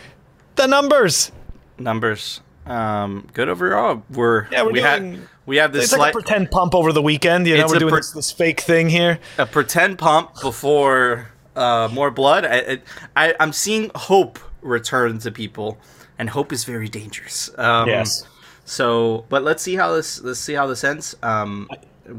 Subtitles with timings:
[0.55, 1.33] The numbers.
[1.77, 2.39] Numbers.
[2.65, 4.03] Um, good overall.
[4.09, 6.75] We're Yeah, we're we doing- had we have this It's like slight a pretend pump
[6.75, 7.47] over the weekend.
[7.47, 9.17] You know, It's we're doing per- this, this fake thing here.
[9.39, 12.45] a pretend pump before uh, more blood.
[12.45, 12.79] I,
[13.15, 15.79] I I'm seeing hope return to people,
[16.19, 17.49] and hope is very dangerous.
[17.57, 18.23] Um, Yes.
[18.65, 21.15] So, but let's see how this let's see how this ends.
[21.23, 21.69] Um,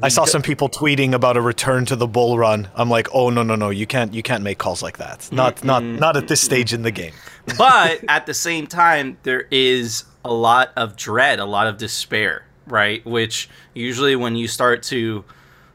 [0.02, 2.68] I saw some people tweeting about a return to the bull run.
[2.74, 5.28] I'm like, oh no no no, you can't you can't make calls like that.
[5.30, 7.12] Not not not at this stage in the game.
[7.58, 12.44] but at the same time, there is a lot of dread, a lot of despair,
[12.70, 13.04] right?
[13.04, 15.24] Which usually when you start to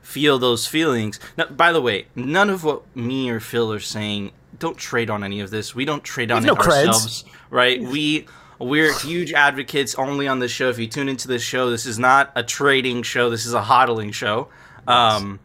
[0.01, 1.19] feel those feelings.
[1.37, 4.31] Now, by the way, none of what me or Phil are saying.
[4.59, 5.73] Don't trade on any of this.
[5.73, 6.87] We don't trade on no it creds.
[6.87, 7.81] ourselves, right?
[7.81, 8.27] We
[8.59, 10.69] we're huge advocates only on this show.
[10.69, 13.29] If you tune into this show, this is not a trading show.
[13.29, 14.49] This is a hodling show.
[14.87, 15.39] Um,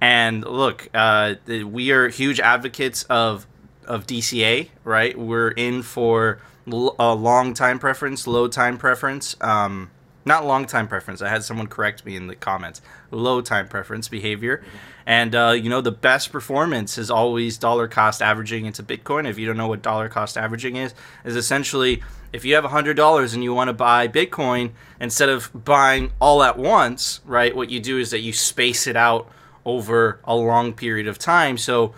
[0.00, 3.46] and look, uh, we are huge advocates of
[3.86, 5.18] of DCA, right?
[5.18, 6.40] We're in for
[6.70, 9.36] l- a long time preference, low time preference.
[9.40, 9.90] Um,
[10.24, 11.22] not long time preference.
[11.22, 12.80] I had someone correct me in the comments.
[13.10, 14.62] Low time preference behavior,
[15.06, 19.28] and uh, you know the best performance is always dollar cost averaging into Bitcoin.
[19.28, 20.94] If you don't know what dollar cost averaging is,
[21.24, 25.50] is essentially if you have hundred dollars and you want to buy Bitcoin instead of
[25.64, 27.54] buying all at once, right?
[27.54, 29.30] What you do is that you space it out
[29.64, 31.58] over a long period of time.
[31.58, 31.94] So,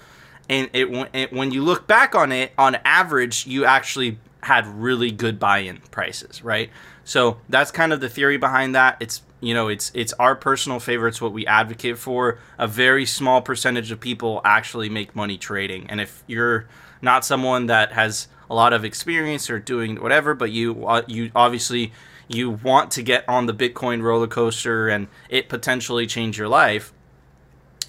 [0.49, 5.11] and it, it when you look back on it, on average, you actually had really
[5.11, 6.71] good buy-in prices, right?
[7.05, 8.97] So that's kind of the theory behind that.
[9.01, 12.39] It's you know it's it's our personal favorites what we advocate for.
[12.59, 16.67] A very small percentage of people actually make money trading, and if you're
[17.01, 21.31] not someone that has a lot of experience or doing whatever, but you uh, you
[21.35, 21.93] obviously
[22.29, 26.93] you want to get on the Bitcoin roller coaster and it potentially change your life,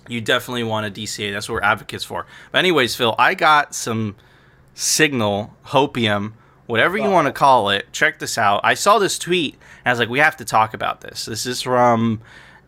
[0.07, 1.31] you definitely want a DCA.
[1.31, 2.25] That's what we're advocates for.
[2.51, 4.15] But anyways, Phil, I got some
[4.73, 6.33] signal, hopium,
[6.67, 7.91] whatever you want to call it.
[7.91, 8.61] Check this out.
[8.63, 11.25] I saw this tweet and I was like, we have to talk about this.
[11.25, 12.21] This is from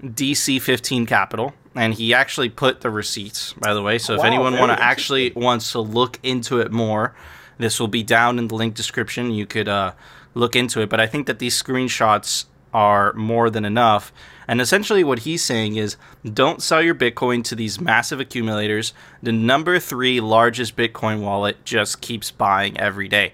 [0.03, 1.53] DC 15 Capital.
[1.75, 3.97] And he actually put the receipts, by the way.
[3.97, 7.13] So if Wow, anyone want to actually wants to look into it more,
[7.57, 9.31] this will be down in the link description.
[9.31, 9.91] You could uh,
[10.33, 10.89] look into it.
[10.89, 14.13] But I think that these screenshots are more than enough.
[14.47, 18.93] And essentially, what he's saying is don't sell your Bitcoin to these massive accumulators.
[19.23, 23.33] The number three largest Bitcoin wallet just keeps buying every day.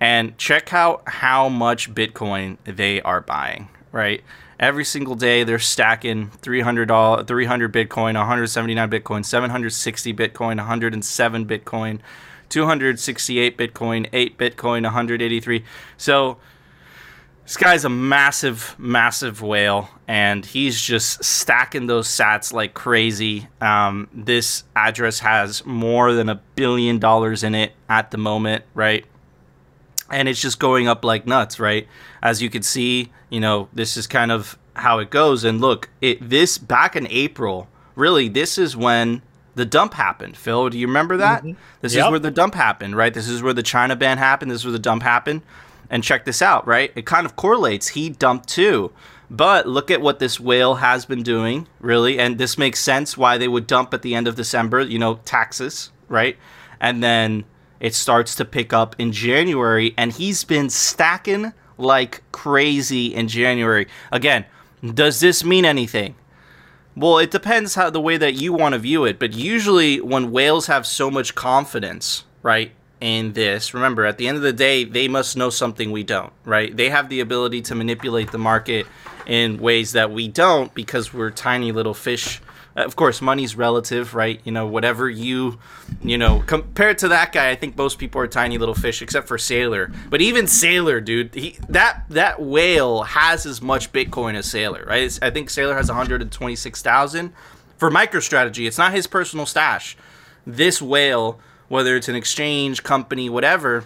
[0.00, 4.22] And check out how much Bitcoin they are buying, right?
[4.60, 6.88] Every single day, they're stacking 300,
[7.26, 12.00] 300 Bitcoin, 179 Bitcoin, 760 Bitcoin, 107 Bitcoin,
[12.48, 15.64] 268 Bitcoin, 8 Bitcoin, 183.
[15.96, 16.38] So,
[17.48, 23.48] this guy's a massive, massive whale, and he's just stacking those sats like crazy.
[23.62, 29.06] Um, this address has more than a billion dollars in it at the moment, right?
[30.10, 31.86] And it's just going up like nuts, right?
[32.22, 35.44] As you can see, you know, this is kind of how it goes.
[35.44, 39.22] And look, it this back in April, really, this is when
[39.54, 40.36] the dump happened.
[40.36, 41.42] Phil, do you remember that?
[41.42, 41.58] Mm-hmm.
[41.80, 42.04] This Yep.
[42.06, 43.12] is where the dump happened, right?
[43.12, 44.50] This is where the China ban happened.
[44.50, 45.42] This is where the dump happened.
[45.90, 46.92] And check this out, right?
[46.94, 47.88] It kind of correlates.
[47.88, 48.92] He dumped too.
[49.30, 52.18] But look at what this whale has been doing, really.
[52.18, 55.16] And this makes sense why they would dump at the end of December, you know,
[55.24, 56.36] taxes, right?
[56.80, 57.44] And then
[57.80, 59.94] it starts to pick up in January.
[59.96, 63.86] And he's been stacking like crazy in January.
[64.12, 64.44] Again,
[64.82, 66.14] does this mean anything?
[66.96, 70.32] Well, it depends how the way that you want to view it, but usually when
[70.32, 74.82] whales have so much confidence, right, in this, remember, at the end of the day,
[74.82, 76.76] they must know something we don't, right?
[76.76, 78.86] They have the ability to manipulate the market
[79.26, 82.40] in ways that we don't because we're tiny little fish.
[82.78, 84.40] Uh, of course, money's relative, right?
[84.44, 85.58] You know, whatever you,
[86.02, 89.26] you know, compared to that guy, I think most people are tiny little fish, except
[89.26, 89.92] for Saylor.
[90.08, 95.02] But even Saylor, dude, he that that whale has as much Bitcoin as Saylor, right?
[95.02, 97.32] It's, I think Saylor has one hundred and twenty six thousand
[97.76, 98.66] for MicroStrategy.
[98.66, 99.96] It's not his personal stash.
[100.46, 103.84] This whale whether it's an exchange company, whatever,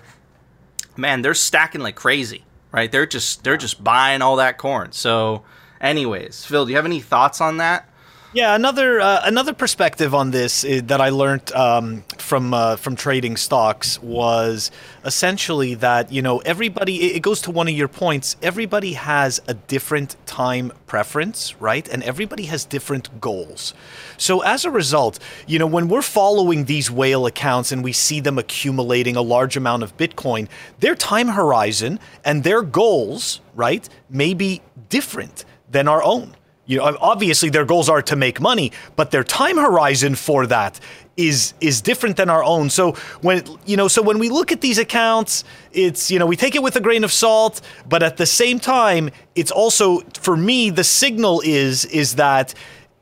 [0.96, 2.90] man, they're stacking like crazy, right?
[2.90, 4.92] They're just they're just buying all that corn.
[4.92, 5.42] So,
[5.80, 7.88] anyways, Phil, do you have any thoughts on that?
[8.34, 12.96] Yeah, another uh, another perspective on this uh, that I learned um, from uh, from
[12.96, 14.70] trading stocks was
[15.04, 17.12] essentially that you know everybody.
[17.12, 18.36] It goes to one of your points.
[18.40, 21.86] Everybody has a different time preference, right?
[21.86, 23.74] And everybody has different goals.
[24.16, 28.20] So as a result, you know when we're following these whale accounts and we see
[28.20, 30.48] them accumulating a large amount of Bitcoin,
[30.80, 36.34] their time horizon and their goals, right, may be different than our own.
[36.64, 40.78] You know, obviously their goals are to make money, but their time horizon for that
[41.16, 42.70] is is different than our own.
[42.70, 46.36] So when you know, so when we look at these accounts, it's you know, we
[46.36, 50.36] take it with a grain of salt, but at the same time, it's also for
[50.36, 52.54] me the signal is is that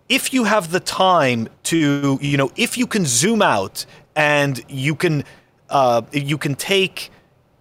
[0.08, 3.84] if you have the time to, you know, if you can zoom out
[4.16, 5.22] and you can
[5.68, 7.10] uh, you can take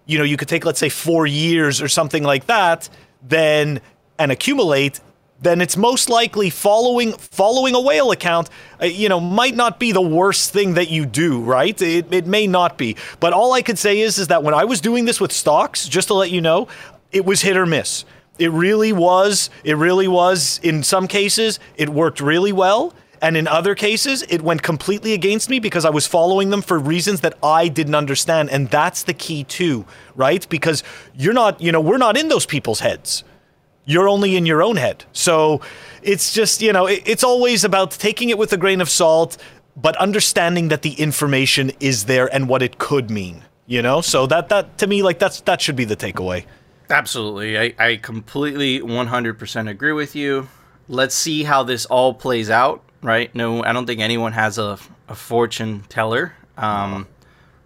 [0.06, 2.88] you know, you could take let's say 4 years or something like that,
[3.22, 3.80] then
[4.18, 5.00] and accumulate
[5.42, 8.48] then it's most likely following following a whale account
[8.80, 11.80] uh, you know might not be the worst thing that you do right?
[11.80, 12.96] It, it may not be.
[13.18, 15.88] But all i could say is is that when i was doing this with stocks
[15.88, 16.68] just to let you know
[17.12, 18.04] it was hit or miss.
[18.38, 22.94] It really was it really was in some cases it worked really well.
[23.22, 26.78] And in other cases it went completely against me because i was following them for
[26.78, 28.50] reasons that i didn't understand.
[28.50, 29.84] And that's the key too
[30.16, 30.46] right?
[30.48, 30.82] Because
[31.14, 33.24] you're not you know we're not in those people's heads
[33.90, 35.04] you're only in your own head.
[35.12, 35.60] So
[36.02, 39.36] it's just, you know, it, it's always about taking it with a grain of salt,
[39.76, 44.00] but understanding that the information is there and what it could mean, you know?
[44.00, 46.44] So that, that to me, like, that's, that should be the takeaway.
[46.88, 47.58] Absolutely.
[47.58, 50.48] I, I completely 100% agree with you.
[50.88, 53.34] Let's see how this all plays out, right?
[53.34, 54.78] No, I don't think anyone has a,
[55.08, 56.34] a fortune teller.
[56.56, 57.08] Um,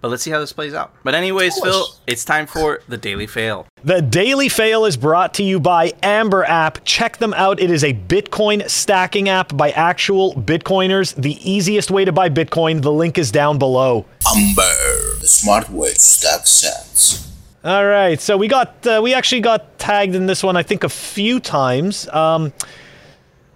[0.04, 0.92] but let's see how this plays out.
[1.02, 3.66] But anyways, Phil, it's time for the daily fail.
[3.84, 6.84] The daily fail is brought to you by Amber app.
[6.84, 7.58] Check them out.
[7.58, 11.14] It is a Bitcoin stacking app by actual Bitcoiners.
[11.14, 12.82] The easiest way to buy Bitcoin.
[12.82, 14.04] The link is down below.
[14.36, 17.26] Amber, the smart way to stack sats.
[17.64, 20.84] All right, so we got uh, we actually got tagged in this one I think
[20.84, 22.06] a few times.
[22.08, 22.52] Um,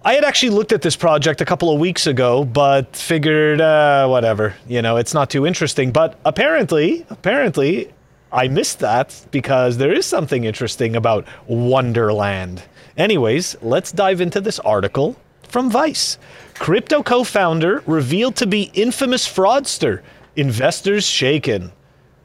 [0.03, 4.07] I had actually looked at this project a couple of weeks ago, but figured, uh,
[4.07, 5.91] whatever, you know, it's not too interesting.
[5.91, 7.91] But apparently, apparently,
[8.31, 12.63] I missed that because there is something interesting about Wonderland.
[12.95, 16.17] Anyways, let's dive into this article from Vice.
[16.53, 20.01] Crypto co founder revealed to be infamous fraudster.
[20.37, 21.73] Investors shaken.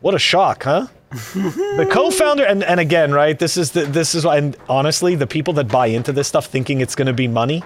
[0.01, 0.87] What a shock, huh?
[1.15, 5.55] The co-founder and, and again right this is the, this is and honestly the people
[5.55, 7.63] that buy into this stuff thinking it's going to be money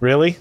[0.00, 0.36] really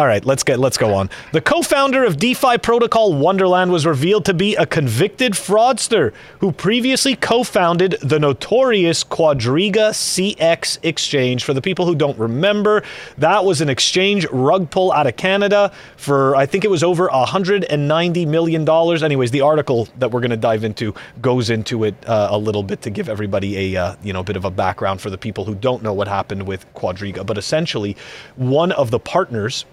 [0.00, 1.10] all right, let's get let's go on.
[1.32, 7.14] The co-founder of DeFi protocol Wonderland was revealed to be a convicted fraudster who previously
[7.14, 11.44] co-founded the notorious Quadriga CX exchange.
[11.44, 12.82] For the people who don't remember,
[13.18, 17.06] that was an exchange rug pull out of Canada for I think it was over
[17.08, 19.02] 190 million dollars.
[19.02, 22.62] Anyways, the article that we're going to dive into goes into it uh, a little
[22.62, 25.44] bit to give everybody a uh, you know bit of a background for the people
[25.44, 27.26] who don't know what happened with Quadriga.
[27.26, 27.98] But essentially,
[28.36, 29.66] one of the partners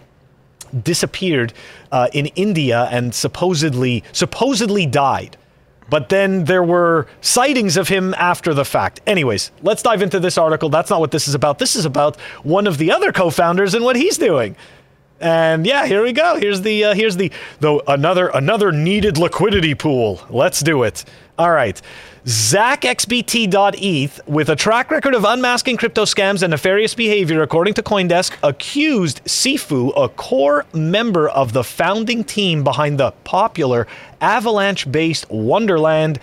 [0.83, 1.53] disappeared
[1.91, 5.37] uh, in India and supposedly supposedly died.
[5.89, 8.99] But then there were sightings of him after the fact.
[9.07, 10.69] Anyways, let's dive into this article.
[10.69, 11.59] That's not what this is about.
[11.59, 14.55] This is about one of the other co-founders and what he's doing.
[15.19, 16.37] And yeah, here we go.
[16.39, 20.21] Here's the uh, here's the though another another needed liquidity pool.
[20.29, 21.05] Let's do it.
[21.37, 21.79] All right.
[22.25, 28.35] ZachXBT.eth, with a track record of unmasking crypto scams and nefarious behavior, according to Coindesk,
[28.41, 33.87] accused Sifu, a core member of the founding team behind the popular
[34.19, 36.19] Avalanche based Wonderland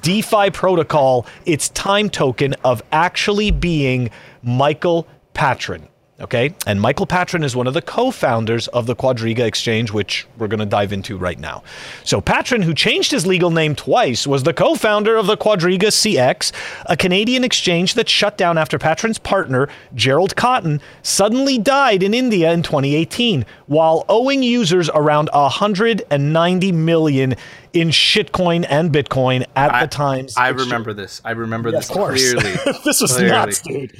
[0.00, 4.10] DeFi protocol, its time token, of actually being
[4.42, 5.88] Michael Patryn.
[6.22, 6.54] Okay.
[6.66, 10.46] And Michael Patryn is one of the co founders of the Quadriga Exchange, which we're
[10.46, 11.64] going to dive into right now.
[12.04, 15.88] So, Patryn, who changed his legal name twice, was the co founder of the Quadriga
[15.88, 16.52] CX,
[16.86, 22.52] a Canadian exchange that shut down after Patryn's partner, Gerald Cotten, suddenly died in India
[22.52, 27.34] in 2018 while owing users around 190 million
[27.72, 30.26] in shitcoin and Bitcoin at I, the time.
[30.36, 31.20] I remember this.
[31.24, 32.32] I remember Yeah, this of course.
[32.32, 32.52] clearly.
[32.84, 33.30] this was Clearly.
[33.30, 33.92] nuts, dude.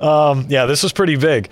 [0.00, 1.50] Um, yeah, this was pretty big.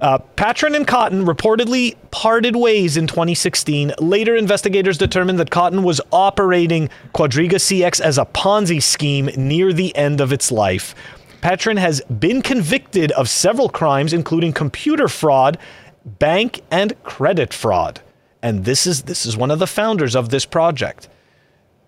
[0.00, 3.94] Uh, Patryn and Cotten reportedly parted ways in 2016.
[3.98, 9.94] Later, investigators determined that Cotten was operating Quadriga CX as a Ponzi scheme near the
[9.96, 10.94] end of its life.
[11.42, 15.58] Patryn has been convicted of several crimes, including computer fraud,
[16.04, 18.00] bank and credit fraud.
[18.40, 21.08] And this is this is one of the founders of this project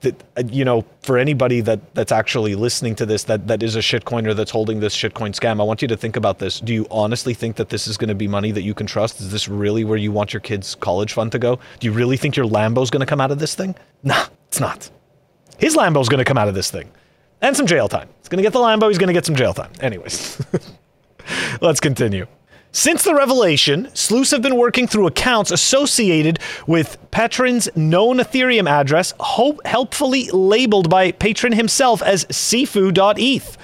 [0.01, 3.77] that uh, you know for anybody that that's actually listening to this that that is
[3.77, 6.61] a shitcoiner that's holding this shitcoin scam i want you to think about this.
[6.61, 9.21] Do you honestly think that this is going to be money that you can trust?
[9.21, 11.59] Is this really where you want your kids college fund to go?
[11.79, 13.75] Do you really think your lambo's going to come out of this thing?
[14.03, 14.91] Nah it's not.
[15.59, 16.91] His lambo's going to come out of this thing.
[17.43, 18.09] And some jail time.
[18.19, 19.71] He's going to get the lambo he's going to get some jail time.
[19.81, 20.45] Anyways
[21.61, 22.27] let's continue
[22.73, 29.13] since the revelation, sleuths have been working through accounts associated with Patryn's known Ethereum address,
[29.19, 33.59] hope helpfully labeled by Patryn himself as Sifu.eth.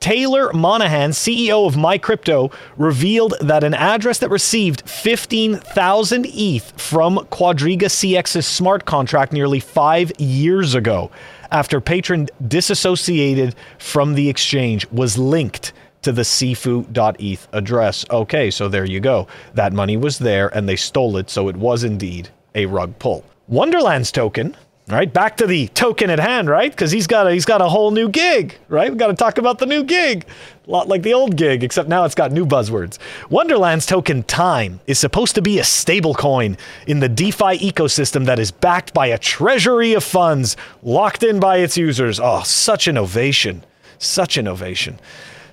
[0.00, 7.86] Taylor Monahan, CEO of MyCrypto, revealed that an address that received 15,000 ETH from Quadriga
[7.86, 11.10] CX's smart contract nearly five years ago,
[11.50, 18.04] after Patryn disassociated from the exchange, was linked to the sifu.eth address.
[18.10, 19.26] Okay, so there you go.
[19.54, 23.24] That money was there and they stole it, so it was indeed a rug pull.
[23.48, 24.56] Wonderland's token,
[24.88, 25.12] right?
[25.12, 26.70] Back to the token at hand, right?
[26.70, 28.90] Because he's got a he's got a whole new gig, right?
[28.90, 30.26] We got to talk about the new gig,
[30.66, 32.98] a lot like the old gig, except now it's got new buzzwords.
[33.30, 38.38] Wonderland's token Time is supposed to be a stable coin in the DeFi ecosystem that
[38.38, 42.20] is backed by a treasury of funds locked in by its users.
[42.20, 43.64] Oh, such innovation,
[43.98, 44.98] such innovation.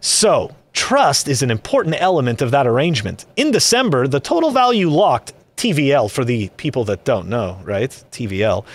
[0.06, 3.26] So, trust is an important element of that arrangement.
[3.38, 7.90] In December, the total value locked, TVL for the people that don't know, right?
[8.12, 8.66] TVL,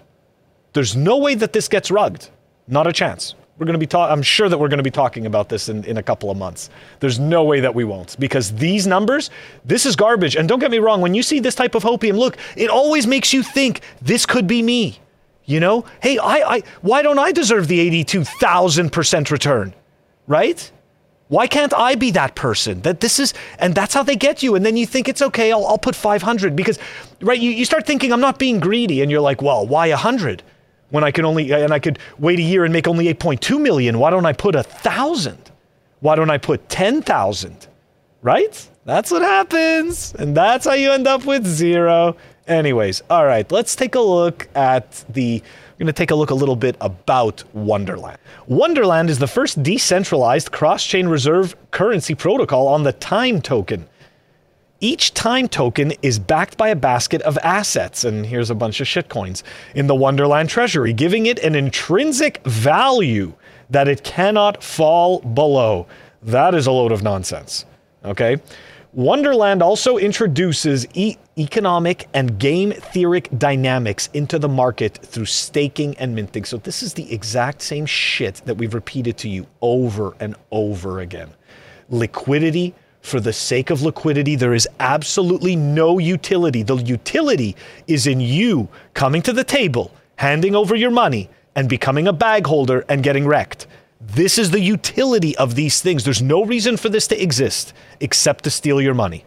[0.72, 2.30] There's no way that this gets rugged.
[2.70, 3.36] Not a chance.
[3.58, 5.68] We're going to be talking, I'm sure that we're going to be talking about this
[5.68, 6.70] in, in a couple of months.
[7.02, 9.32] There's no way that we won't because these numbers,
[9.66, 10.38] this is garbage.
[10.38, 13.06] And don't get me wrong, when you see this type of hopium, look, it always
[13.06, 14.98] makes you think this could be me.
[15.44, 19.74] You know, hey, I, I, why don't I deserve the 82,000% return?
[20.26, 20.72] Right?
[21.28, 22.82] Why can't I be that person?
[22.82, 24.56] That this is, and that's how they get you.
[24.56, 26.78] And then you think it's okay, I'll, I'll put 500 because,
[27.22, 30.44] right, you, you start thinking I'm not being greedy and you're like, well, why 100?
[30.92, 33.98] When I can only, and I could wait a year and make only 8.2 million.
[33.98, 35.52] Why don't I put a thousand?
[36.00, 37.68] Why don't I put 10,000?
[38.22, 38.70] Right?
[38.86, 40.14] That's what happens.
[40.14, 42.16] And that's how you end up with zero.
[42.48, 45.42] Anyways, all right, let's take a look at the.
[45.76, 48.18] We're going to take a look a little bit about Wonderland.
[48.48, 53.86] Wonderland is the first decentralized cross chain reserve currency protocol on the Time token.
[54.80, 58.88] Each Time token is backed by a basket of assets, and here's a bunch of
[58.88, 63.34] shitcoins in the Wonderland treasury, giving it an intrinsic value
[63.70, 65.88] that it cannot fall below.
[66.24, 67.66] That is a load of nonsense.
[68.06, 68.38] Okay?
[68.96, 76.16] Wonderland also introduces e- economic and game theoric dynamics into the market through staking and
[76.16, 76.46] minting.
[76.46, 81.02] So, this is the exact same shit that we've repeated to you over and over
[81.02, 81.32] again.
[81.90, 86.64] Liquidity for the sake of liquidity, there is absolutely no utility.
[86.64, 92.08] The utility is in you coming to the table, handing over your money, and becoming
[92.08, 93.68] a bag holder and getting wrecked.
[94.08, 96.04] This is the utility of these things.
[96.04, 99.26] There's no reason for this to exist except to steal your money.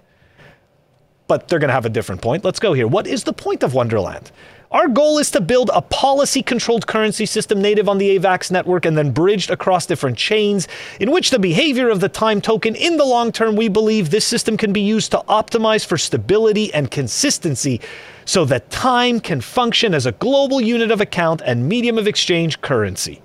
[1.26, 2.44] But they're going to have a different point.
[2.44, 2.86] Let's go here.
[2.86, 4.30] What is the point of Wonderland?
[4.70, 8.84] Our goal is to build a policy controlled currency system native on the AVAX network
[8.84, 10.68] and then bridged across different chains,
[11.00, 14.26] in which the behavior of the time token in the long term, we believe this
[14.26, 17.80] system can be used to optimize for stability and consistency
[18.26, 22.60] so that time can function as a global unit of account and medium of exchange
[22.60, 23.22] currency.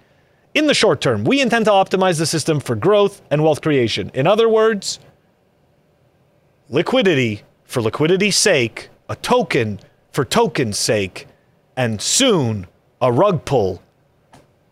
[0.53, 4.11] In the short term, we intend to optimize the system for growth and wealth creation.
[4.13, 4.99] In other words,
[6.69, 9.79] liquidity for liquidity's sake, a token
[10.11, 11.27] for token's sake,
[11.75, 12.67] and soon
[13.01, 13.81] a rug pull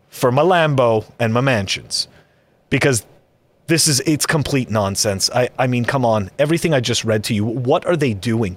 [0.08, 2.06] for my Lambo and my mansions.
[2.70, 3.04] Because
[3.66, 5.30] this is it's complete nonsense.
[5.34, 6.30] I, I mean, come on.
[6.38, 8.56] Everything I just read to you, what are they doing?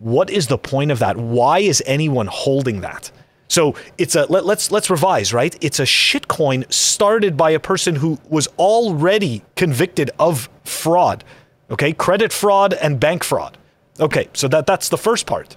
[0.00, 1.16] What is the point of that?
[1.16, 3.12] Why is anyone holding that?
[3.50, 5.56] So it's a let, let's let's revise, right?
[5.60, 11.24] It's a shitcoin started by a person who was already convicted of fraud.
[11.68, 13.58] Okay, credit fraud and bank fraud.
[13.98, 15.56] Okay, so that that's the first part.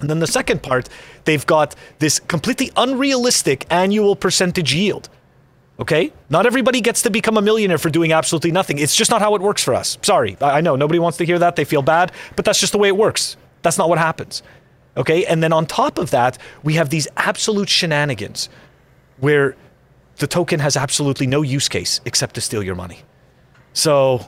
[0.00, 0.90] And then the second part,
[1.24, 5.08] they've got this completely unrealistic annual percentage yield.
[5.78, 6.12] Okay?
[6.28, 8.78] Not everybody gets to become a millionaire for doing absolutely nothing.
[8.78, 9.98] It's just not how it works for us.
[10.02, 10.36] Sorry.
[10.40, 11.56] I know nobody wants to hear that.
[11.56, 13.36] They feel bad, but that's just the way it works.
[13.62, 14.42] That's not what happens.
[14.96, 15.24] Okay?
[15.26, 18.48] And then on top of that, we have these absolute shenanigans
[19.18, 19.56] where
[20.16, 23.00] the token has absolutely no use case except to steal your money.
[23.72, 24.26] So,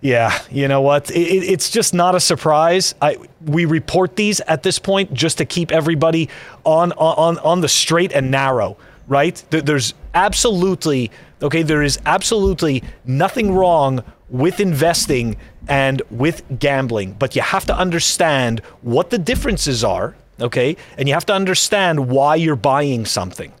[0.00, 1.10] yeah, you know what?
[1.10, 2.94] It, it's just not a surprise.
[3.00, 6.28] I, we report these at this point just to keep everybody
[6.64, 8.76] on on on the straight and narrow,
[9.08, 9.42] right?
[9.50, 11.10] There's absolutely
[11.42, 11.62] okay.
[11.62, 15.36] There is absolutely nothing wrong with investing
[15.68, 20.76] and with gambling, but you have to understand what the differences are, okay?
[20.96, 23.52] And you have to understand why you're buying something.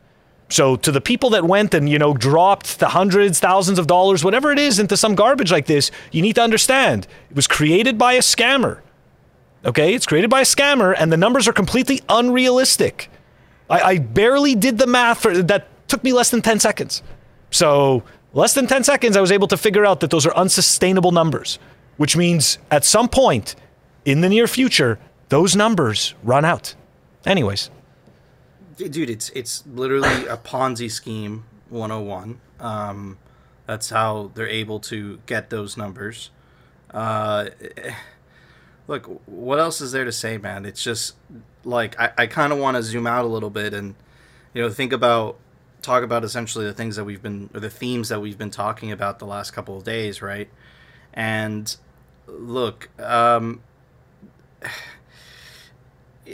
[0.48, 4.24] So to the people that went and you know dropped the hundreds, thousands of dollars,
[4.24, 7.98] whatever it is, into some garbage like this, you need to understand it was created
[7.98, 8.80] by a scammer.
[9.64, 13.10] Okay, it's created by a scammer, and the numbers are completely unrealistic.
[13.68, 15.66] I, I barely did the math for that.
[15.88, 17.02] Took me less than ten seconds.
[17.50, 21.10] So less than ten seconds, I was able to figure out that those are unsustainable
[21.10, 21.58] numbers,
[21.96, 23.54] which means at some point
[24.04, 26.74] in the near future, those numbers run out.
[27.24, 27.70] Anyways.
[28.76, 33.16] Dude it's it's literally a ponzi scheme 101 um,
[33.66, 36.30] that's how they're able to get those numbers.
[36.90, 37.48] Uh,
[38.86, 40.64] look what else is there to say man?
[40.66, 41.14] It's just
[41.66, 43.94] like i, I kind of want to zoom out a little bit and
[44.54, 45.36] you know think about
[45.82, 48.92] talk about essentially the things that we've been or the themes that we've been talking
[48.92, 50.48] about the last couple of days right?
[51.12, 51.76] And
[52.26, 53.60] look um,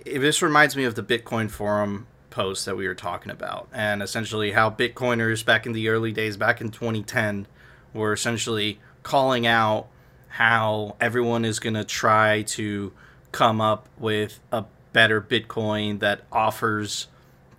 [0.04, 4.50] this reminds me of the bitcoin forum post that we were talking about, and essentially
[4.50, 7.46] how Bitcoiners back in the early days, back in 2010,
[7.94, 9.86] were essentially calling out
[10.28, 12.92] how everyone is going to try to
[13.30, 17.06] come up with a better Bitcoin that offers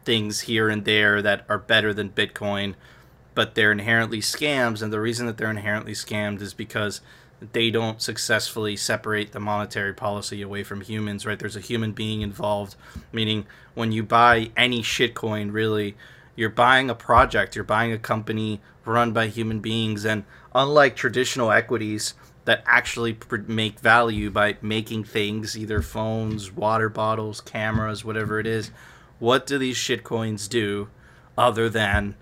[0.04, 2.74] things here and there that are better than Bitcoin,
[3.36, 4.82] but they're inherently scams.
[4.82, 7.00] And the reason that they're inherently scammed is because
[7.52, 11.38] they don't successfully separate the monetary policy away from humans, right?
[11.38, 12.76] There's a human being involved,
[13.12, 15.96] meaning when you buy any shitcoin, really,
[16.36, 20.06] you're buying a project, you're buying a company run by human beings.
[20.06, 20.24] And
[20.56, 22.14] unlike traditional equities
[22.46, 28.72] that actually make value by making things, either phones, water bottles, cameras, whatever it is,
[29.20, 30.90] what do these shitcoins do
[31.38, 32.16] other than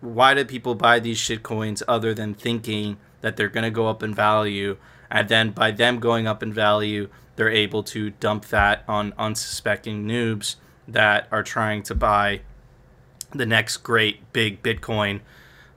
[0.00, 4.02] why do people buy these shitcoins other than thinking that they're going to go up
[4.02, 4.76] in value,
[5.10, 10.04] and then by them going up in value, they're able to dump that on unsuspecting
[10.06, 10.56] noobs
[10.86, 12.40] that are trying to buy
[13.32, 15.20] the next great big Bitcoin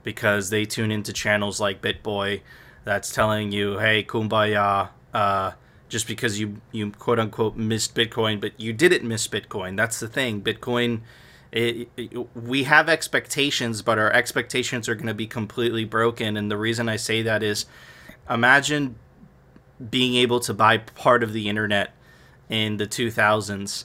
[0.02, 2.42] because they tune into channels like BitBoy
[2.84, 5.52] that's telling you, hey, kumbaya, uh,
[5.88, 9.76] just because you, you quote unquote missed Bitcoin, but you didn't miss Bitcoin.
[9.76, 10.42] That's the thing.
[10.42, 11.00] Bitcoin
[11.54, 16.36] it, it, we have expectations, but our expectations are going to be completely broken.
[16.36, 17.66] And the reason I say that is
[18.28, 18.96] imagine
[19.90, 21.94] being able to buy part of the internet
[22.48, 23.84] in the 2000s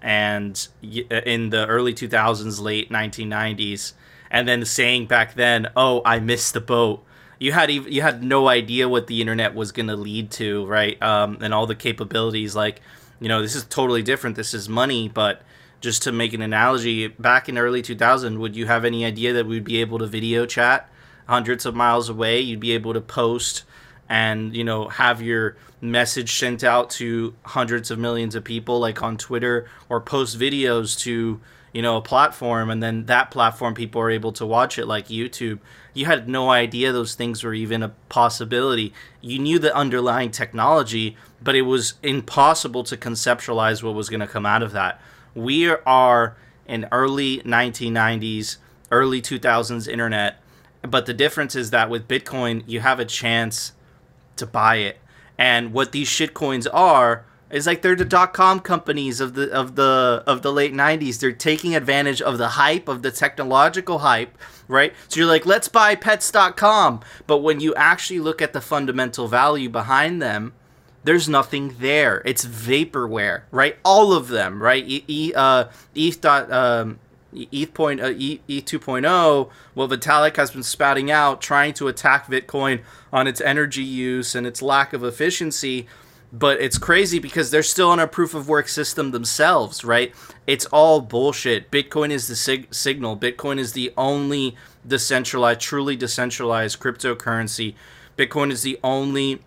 [0.00, 3.92] and in the early 2000s, late 1990s,
[4.30, 7.04] and then saying back then, oh, I missed the boat.
[7.38, 10.64] you had ev- you had no idea what the internet was going to lead to,
[10.64, 11.00] right?
[11.02, 12.56] Um, and all the capabilities.
[12.56, 12.80] Like,
[13.20, 14.36] you know, this is totally different.
[14.36, 15.42] This is money, but
[15.80, 19.46] just to make an analogy, back in early 2000, would you have any idea that
[19.46, 20.88] we'd be able to video chat
[21.26, 22.40] hundreds of miles away?
[22.40, 23.64] You'd be able to post
[24.10, 29.02] and you know have your message sent out to hundreds of millions of people like
[29.02, 31.40] on Twitter or post videos to
[31.72, 35.06] you know a platform and then that platform people are able to watch it like
[35.06, 35.60] YouTube.
[35.94, 38.92] You had no idea those things were even a possibility.
[39.20, 44.26] You knew the underlying technology but it was impossible to conceptualize what was going to
[44.26, 45.00] come out of that
[45.34, 48.56] we are in early 1990s
[48.90, 50.40] early 2000s internet
[50.82, 53.72] but the difference is that with bitcoin you have a chance
[54.40, 54.98] to buy it.
[55.38, 59.76] And what these shitcoins are is like they're the dot com companies of the of
[59.76, 61.20] the of the late 90s.
[61.20, 64.92] They're taking advantage of the hype of the technological hype, right?
[65.08, 67.00] So you're like, let's buy pets.com.
[67.26, 70.52] But when you actually look at the fundamental value behind them,
[71.04, 72.22] there's nothing there.
[72.24, 73.76] It's vaporware, right?
[73.84, 74.84] All of them, right?
[74.86, 76.98] E, e uh, ETH dot um,
[77.32, 82.82] ETH point uh, ETH 2.0, Well, Vitalik has been spouting out, trying to attack Bitcoin
[83.12, 85.86] on its energy use and its lack of efficiency.
[86.32, 90.14] But it's crazy because they're still on a proof of work system themselves, right?
[90.46, 91.72] It's all bullshit.
[91.72, 93.16] Bitcoin is the sig- signal.
[93.16, 94.54] Bitcoin is the only
[94.86, 97.74] decentralized, truly decentralized cryptocurrency.
[98.16, 99.40] Bitcoin is the only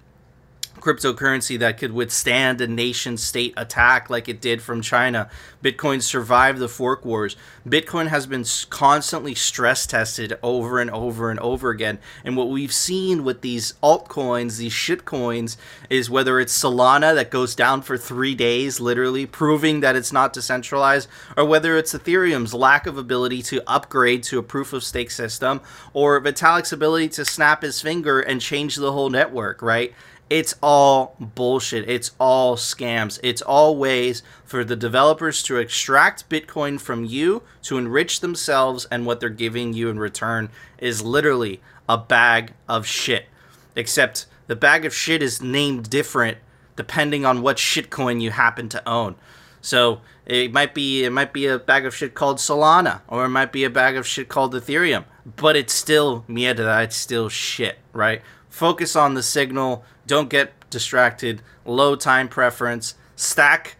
[0.83, 5.29] cryptocurrency that could withstand a nation state attack like it did from China.
[5.63, 7.37] Bitcoin survived the fork wars.
[7.65, 11.99] Bitcoin has been constantly stress tested over and over and over again.
[12.25, 15.55] And what we've seen with these altcoins, these shitcoins,
[15.89, 20.33] is whether it's Solana that goes down for three days, literally proving that it's not
[20.33, 25.11] decentralized, or whether it's Ethereum's lack of ability to upgrade to a proof of stake
[25.11, 25.61] system,
[25.93, 29.93] or Vitalik's ability to snap his finger and change the whole network, right?
[30.33, 31.87] It's all bullshit.
[31.87, 33.19] It's all scams.
[33.21, 39.05] It's all ways for the developers to extract Bitcoin from you to enrich themselves, and
[39.05, 43.27] what they're giving you in return is literally a bag of shit.
[43.75, 46.39] Except the bag of shit is named different
[46.75, 49.13] depending on what shitcoin you happen to own.
[49.61, 53.29] So it might be it might be a bag of shit called Solana, or it
[53.29, 55.05] might be a bag of shit called Ethereum.
[55.35, 56.83] But it's still mierda.
[56.85, 58.23] It's still shit, right?
[58.49, 61.41] Focus on the signal don't get distracted.
[61.65, 62.95] Low time preference.
[63.15, 63.77] Stack.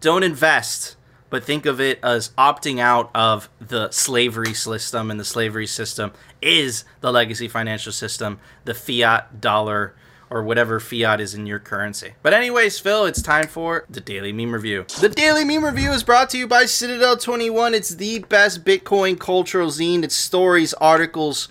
[0.00, 0.96] Don't invest,
[1.30, 6.12] but think of it as opting out of the slavery system, and the slavery system
[6.40, 9.94] is the legacy financial system, the fiat dollar
[10.32, 12.14] or whatever fiat is in your currency.
[12.22, 14.86] But anyways, Phil, it's time for the Daily Meme Review.
[15.00, 17.74] The Daily Meme Review is brought to you by Citadel 21.
[17.74, 20.02] It's the best Bitcoin cultural zine.
[20.02, 21.48] It's stories, articles,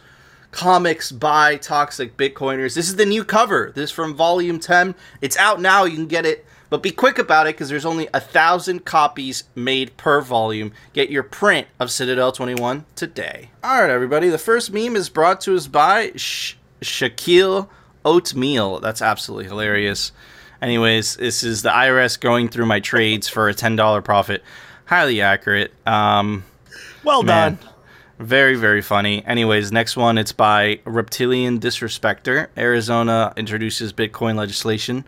[0.51, 2.75] comics by toxic bitcoiners.
[2.75, 3.71] This is the new cover.
[3.73, 5.85] This is from volume 10 it's out now.
[5.85, 6.45] You can get it.
[6.69, 10.71] But be quick about it because there's only a thousand copies made per volume.
[10.93, 13.51] Get your print of citadel 21 today.
[13.61, 14.29] All right everybody.
[14.29, 17.67] The first meme is brought to us by Sh- shaquille
[18.05, 20.11] oatmeal that's absolutely hilarious.
[20.61, 24.41] Anyways this is the irs going through my trades for a $10 profit.
[24.85, 25.73] Highly accurate.
[25.85, 26.45] Um
[27.03, 27.55] well man.
[27.55, 27.70] done
[28.21, 29.25] very, very funny.
[29.25, 32.47] Anyways, next one, it's by Reptilian Disrespecter.
[32.57, 35.05] Arizona introduces Bitcoin legislation.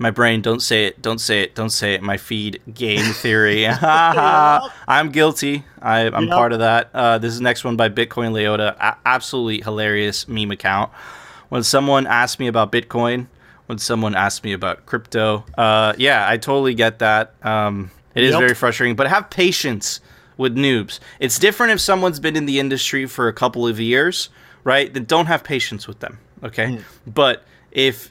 [0.00, 2.02] My brain, don't say it, don't say it, don't say it.
[2.02, 3.66] My feed, game theory.
[4.86, 5.64] I'm guilty.
[5.80, 6.30] I, am yep.
[6.30, 6.90] part of that.
[6.94, 8.76] Uh, this is next one by Bitcoin Leota.
[8.76, 10.92] A- absolutely hilarious meme account.
[11.48, 13.26] When someone asks me about Bitcoin,
[13.66, 17.34] when someone asks me about crypto, uh, yeah, I totally get that.
[17.44, 18.40] Um, it is yep.
[18.40, 20.00] very frustrating, but have patience
[20.38, 20.98] with noobs.
[21.20, 24.30] It's different if someone's been in the industry for a couple of years,
[24.64, 24.92] right?
[24.92, 26.66] Then don't have patience with them, okay?
[26.66, 26.82] Mm.
[27.06, 28.10] But if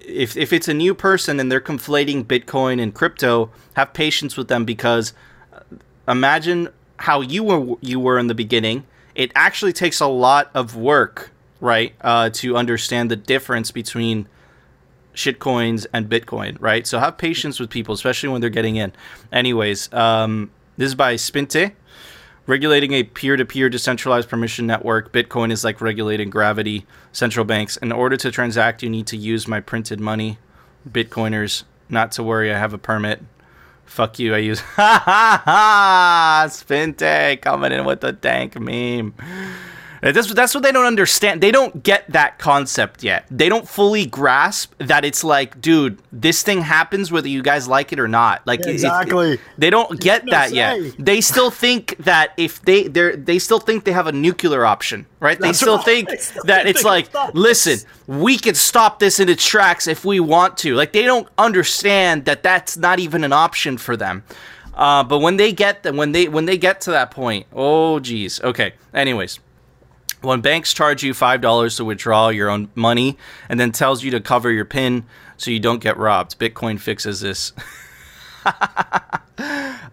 [0.00, 4.48] if if it's a new person and they're conflating Bitcoin and crypto, have patience with
[4.48, 5.14] them because
[5.52, 5.60] uh,
[6.08, 8.84] imagine how you were you were in the beginning.
[9.14, 14.28] It actually takes a lot of work, right, uh, to understand the difference between
[15.14, 16.86] shitcoins and Bitcoin, right?
[16.86, 18.92] So have patience with people, especially when they're getting in.
[19.32, 21.72] Anyways, um, this is by Spinte.
[22.46, 26.86] Regulating a peer to peer decentralized permission network, Bitcoin is like regulating gravity.
[27.12, 30.38] Central banks, in order to transact, you need to use my printed money.
[30.88, 33.22] Bitcoiners, not to worry, I have a permit.
[33.84, 34.60] Fuck you, I use.
[34.60, 36.46] Ha ha ha!
[36.48, 39.12] Spinte coming in with the dank meme.
[40.02, 41.40] That's, that's what they don't understand.
[41.42, 43.26] They don't get that concept yet.
[43.30, 47.92] They don't fully grasp that it's like, dude, this thing happens whether you guys like
[47.92, 48.46] it or not.
[48.46, 49.38] Like it- it- Exactly.
[49.58, 50.56] they don't get that say.
[50.56, 50.92] yet.
[50.98, 55.04] They still think that if they they they still think they have a nuclear option,
[55.20, 55.38] right?
[55.38, 55.84] That's they still right.
[55.84, 60.18] think still that it's like, listen, we can stop this in its tracks if we
[60.20, 60.74] want to.
[60.74, 64.24] Like they don't understand that that's not even an option for them.
[64.74, 68.00] Uh, but when they get them, when they when they get to that point, oh
[68.00, 68.40] geez.
[68.42, 68.72] Okay.
[68.94, 69.40] Anyways,
[70.22, 73.16] when banks charge you five dollars to withdraw your own money
[73.48, 75.04] and then tells you to cover your pin
[75.36, 77.52] so you don't get robbed, Bitcoin fixes this.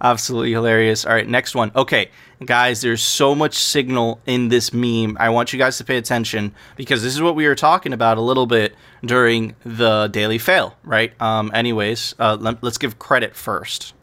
[0.01, 1.05] Absolutely hilarious.
[1.05, 1.71] All right, next one.
[1.75, 2.11] Okay,
[2.45, 5.17] guys, there's so much signal in this meme.
[5.19, 8.17] I want you guys to pay attention because this is what we were talking about
[8.17, 11.19] a little bit during the daily fail, right?
[11.21, 13.93] Um, anyways, uh, let, let's give credit first.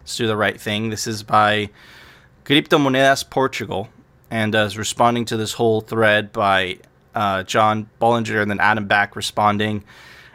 [0.00, 0.90] Let's do the right thing.
[0.90, 1.70] This is by
[2.44, 3.88] Criptomonedas Portugal
[4.32, 6.78] and uh, is responding to this whole thread by
[7.14, 9.84] uh, John Bollinger and then Adam Back responding.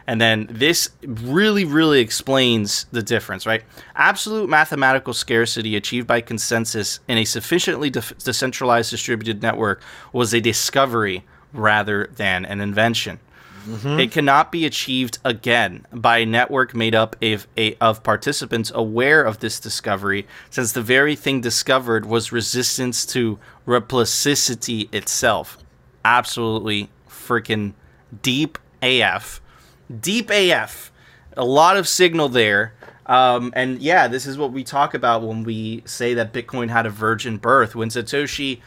[0.06, 3.64] And then this really, really explains the difference, right?
[3.96, 9.82] Absolute mathematical scarcity achieved by consensus in a sufficiently de- decentralized distributed network
[10.12, 13.18] was a discovery rather than an invention.
[14.00, 19.22] It cannot be achieved again by a network made up of, a, of participants aware
[19.22, 25.58] of this discovery, since the very thing discovered was resistance to replicity itself.
[26.04, 27.74] Absolutely freaking
[28.22, 29.42] deep AF.
[30.00, 30.90] Deep AF.
[31.36, 32.72] A lot of signal there.
[33.06, 36.86] Um, and yeah, this is what we talk about when we say that Bitcoin had
[36.86, 37.74] a virgin birth.
[37.74, 38.60] When Satoshi,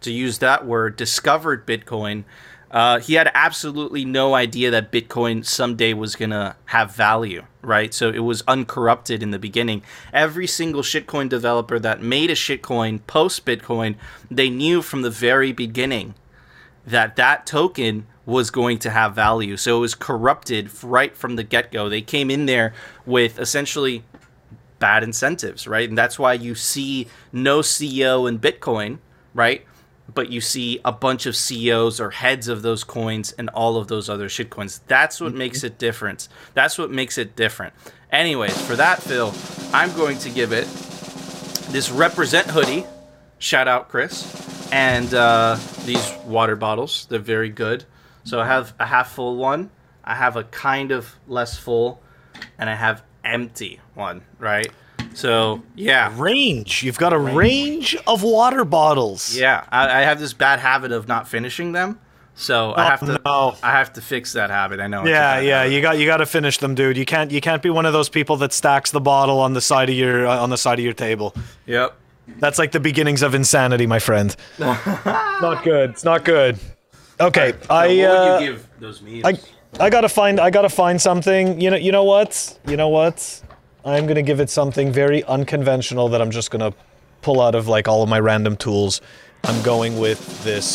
[0.00, 2.24] to use that word, discovered Bitcoin,
[2.70, 7.94] uh, he had absolutely no idea that Bitcoin someday was going to have value, right?
[7.94, 9.82] So it was uncorrupted in the beginning.
[10.12, 13.96] Every single shitcoin developer that made a shitcoin post Bitcoin,
[14.30, 16.14] they knew from the very beginning
[16.84, 19.56] that that token was going to have value.
[19.56, 21.88] So it was corrupted right from the get go.
[21.88, 22.74] They came in there
[23.04, 24.02] with essentially
[24.78, 25.88] bad incentives, right?
[25.88, 28.98] And that's why you see no CEO in Bitcoin,
[29.32, 29.64] right?
[30.12, 33.88] But you see a bunch of CEOs or heads of those coins and all of
[33.88, 34.80] those other shit coins.
[34.86, 36.28] That's what makes it different.
[36.54, 37.74] That's what makes it different.
[38.12, 39.34] Anyways, for that, Phil,
[39.72, 40.66] I'm going to give it
[41.70, 42.86] this represent hoodie.
[43.38, 44.70] Shout out, Chris.
[44.72, 47.06] And uh, these water bottles.
[47.10, 47.84] They're very good.
[48.24, 49.70] So I have a half full one.
[50.04, 52.00] I have a kind of less full,
[52.58, 54.22] and I have empty one.
[54.38, 54.68] Right.
[55.16, 56.82] So yeah, Range.
[56.82, 59.34] You've got a range of water bottles.
[59.34, 59.64] yeah.
[59.72, 61.98] I, I have this bad habit of not finishing them.
[62.34, 63.20] So I Oh, have to.
[63.24, 63.54] no.
[63.62, 64.78] I have to fix that habit.
[64.78, 65.06] I know.
[65.06, 65.72] Yeah, yeah, habit.
[65.72, 66.98] you got you got to finish them, dude.
[66.98, 69.60] You can't you can't be one of those people that stacks the bottle on the
[69.62, 71.34] side of your uh, on the side of your table.
[71.64, 71.96] Yep.
[72.38, 74.36] That's like the beginnings of insanity, my friend.
[74.58, 75.90] not good.
[75.90, 76.58] It's not good.
[77.18, 79.24] Okay, I what uh, would you give those memes?
[79.24, 81.58] I I gotta find I gotta find something.
[81.58, 82.58] You know you know what?
[82.66, 83.42] You know what?
[83.86, 86.74] I'm gonna give it something very unconventional that I'm just gonna
[87.22, 89.00] pull out of like all of my random tools.
[89.44, 90.66] I'm going with this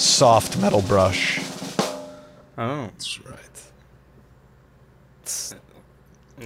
[0.00, 1.40] soft metal brush.
[2.58, 3.32] oh, That's right.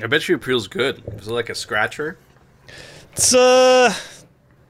[0.03, 1.03] I bet you it feels good.
[1.19, 2.17] Is it like a scratcher?
[3.13, 3.93] It's uh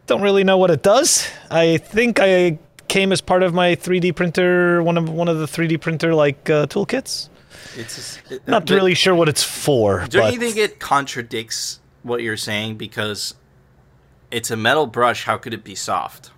[0.09, 1.29] don't really know what it does.
[1.53, 5.47] I think I came as part of my 3D printer, one of one of the
[5.47, 7.29] 3D printer like uh, toolkits.
[7.77, 10.07] It's it, Not but really sure what it's for.
[10.09, 13.35] Don't but you think it contradicts what you're saying because
[14.31, 15.25] it's a metal brush?
[15.25, 16.31] How could it be soft?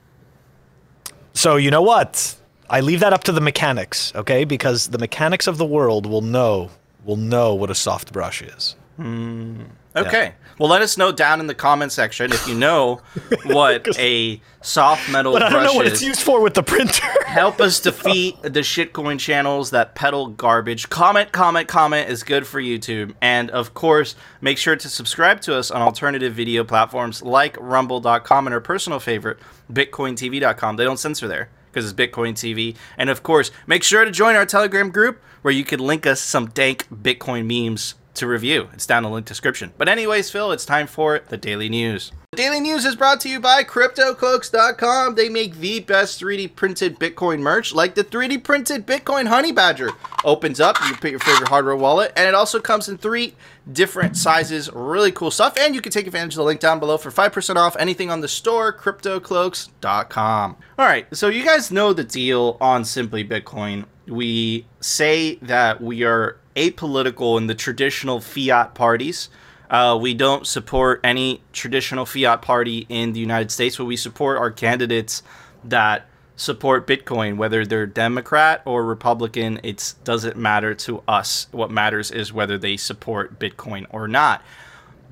[1.34, 2.36] So you know what?
[2.68, 4.44] I leave that up to the mechanics, okay?
[4.44, 6.70] Because the mechanics of the world will know
[7.04, 8.76] will know what a soft brush is.
[8.96, 9.62] Hmm.
[9.96, 10.34] Okay.
[10.58, 13.00] Well, let us know down in the comment section if you know
[13.46, 15.94] what a soft metal But I don't know what is.
[15.94, 17.06] it's used for with the printer.
[17.26, 20.88] Help us defeat the shitcoin channels that peddle garbage.
[20.88, 23.14] Comment, comment, comment is good for YouTube.
[23.20, 28.46] And of course, make sure to subscribe to us on alternative video platforms like rumble.com
[28.46, 29.38] and our personal favorite,
[29.72, 30.76] bitcointv.com.
[30.76, 32.76] They don't censor there because it's Bitcoin TV.
[32.98, 36.20] And of course, make sure to join our Telegram group where you can link us
[36.20, 38.68] some dank Bitcoin memes to review.
[38.72, 39.72] It's down in the link description.
[39.78, 42.12] But anyways, Phil, it's time for the daily news.
[42.32, 45.14] The daily news is brought to you by CryptoCloaks.com.
[45.16, 49.90] They make the best 3D printed Bitcoin merch, like the 3D printed Bitcoin Honey Badger.
[50.24, 53.34] Opens up, you put your favorite hardware wallet, and it also comes in three
[53.70, 54.70] different sizes.
[54.72, 55.58] Really cool stuff.
[55.58, 58.22] And you can take advantage of the link down below for 5% off anything on
[58.22, 60.56] the store, CryptoCloaks.com.
[60.78, 63.84] All right, so you guys know the deal on Simply Bitcoin.
[64.06, 69.28] We say that we are apolitical in the traditional fiat parties.
[69.70, 74.36] Uh, we don't support any traditional fiat party in the United States, but we support
[74.36, 75.22] our candidates
[75.64, 79.60] that support Bitcoin, whether they're Democrat or Republican.
[79.62, 81.46] It doesn't matter to us.
[81.52, 84.42] What matters is whether they support Bitcoin or not.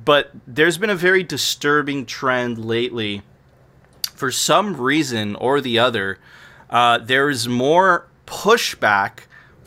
[0.05, 3.22] But there's been a very disturbing trend lately.
[4.12, 6.18] For some reason or the other,
[6.68, 9.20] uh, there is more pushback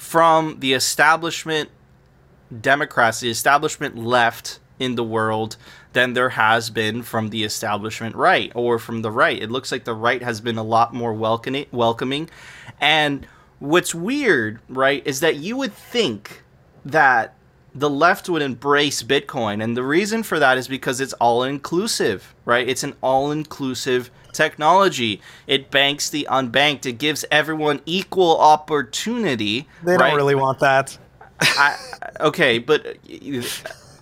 [0.04, 1.70] from the establishment
[2.60, 5.56] Democrats, the establishment left in the world
[5.94, 9.42] than there has been from the establishment right or from the right.
[9.42, 12.30] It looks like the right has been a lot more welcoming welcoming.
[12.82, 13.26] And
[13.60, 16.44] what's weird, right, is that you would think
[16.84, 17.34] that
[17.74, 19.64] the left would embrace Bitcoin.
[19.64, 22.68] And the reason for that is because it's all inclusive, right?
[22.68, 25.22] It's an all inclusive technology.
[25.48, 26.86] It banks the unbanked.
[26.86, 29.68] It gives everyone equal opportunity.
[29.84, 30.10] They right?
[30.10, 30.98] don't really want that.
[31.40, 31.78] I,
[32.20, 32.98] okay, but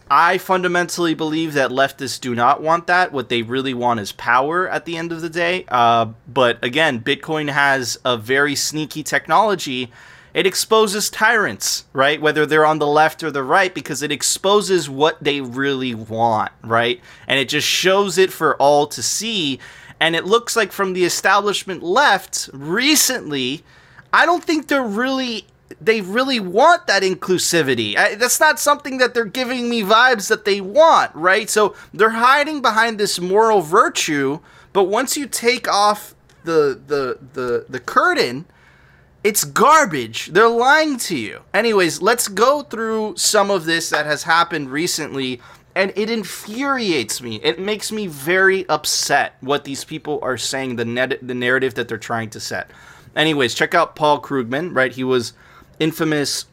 [0.10, 3.12] I fundamentally believe that leftists do not want that.
[3.12, 5.66] What they really want is power at the end of the day.
[5.70, 9.92] Uh, but again, Bitcoin has a very sneaky technology.
[10.34, 12.22] It exposes tyrants, right?
[12.22, 16.52] Whether they're on the left or the right, because it exposes what they really want,
[16.62, 17.02] right?
[17.28, 19.60] And it just shows it for all to see.
[20.02, 23.64] And it looks like from the establishment left recently,
[24.12, 25.46] I don't think they're really
[25.80, 27.96] they really want that inclusivity.
[27.96, 31.50] I, that's not something that they're giving me vibes that they want, right?
[31.50, 34.40] So they're hiding behind this moral virtue,
[34.74, 38.46] but once you take off the the the the curtain,
[39.24, 40.28] it's garbage.
[40.28, 41.42] They're lying to you.
[41.54, 45.40] Anyways, let's go through some of this that has happened recently
[45.76, 47.38] and it infuriates me.
[47.44, 51.88] It makes me very upset what these people are saying the net the narrative that
[51.88, 52.70] they're trying to set.
[53.16, 54.92] Anyways, check out Paul Krugman, right?
[54.92, 55.34] He was
[55.80, 56.46] infamous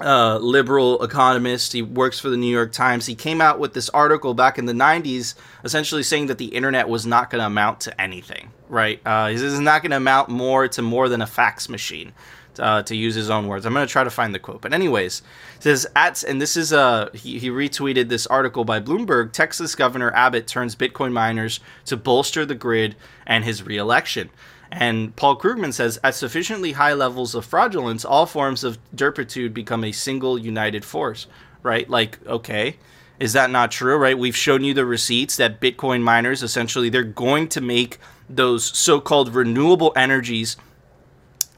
[0.00, 1.72] uh, liberal economist.
[1.72, 3.06] He works for the New York Times.
[3.06, 6.88] He came out with this article back in the 90s, essentially saying that the internet
[6.88, 9.00] was not going to amount to anything, right?
[9.04, 12.12] Uh, this is not going to amount more to more than a fax machine.
[12.58, 14.60] Uh, to use his own words, I'm going to try to find the quote.
[14.60, 15.22] But anyways,
[15.60, 19.32] says at and this is uh he, he retweeted this article by Bloomberg.
[19.32, 24.30] Texas Governor Abbott turns Bitcoin miners to bolster the grid and his reelection.
[24.72, 29.84] And Paul Krugman says, at sufficiently high levels of fraudulence, all forms of derpitude become
[29.84, 31.26] a single united force,
[31.62, 31.88] right?
[31.88, 32.76] Like, okay,
[33.18, 34.18] is that not true, right?
[34.18, 39.34] We've shown you the receipts that Bitcoin miners essentially they're going to make those so-called
[39.34, 40.56] renewable energies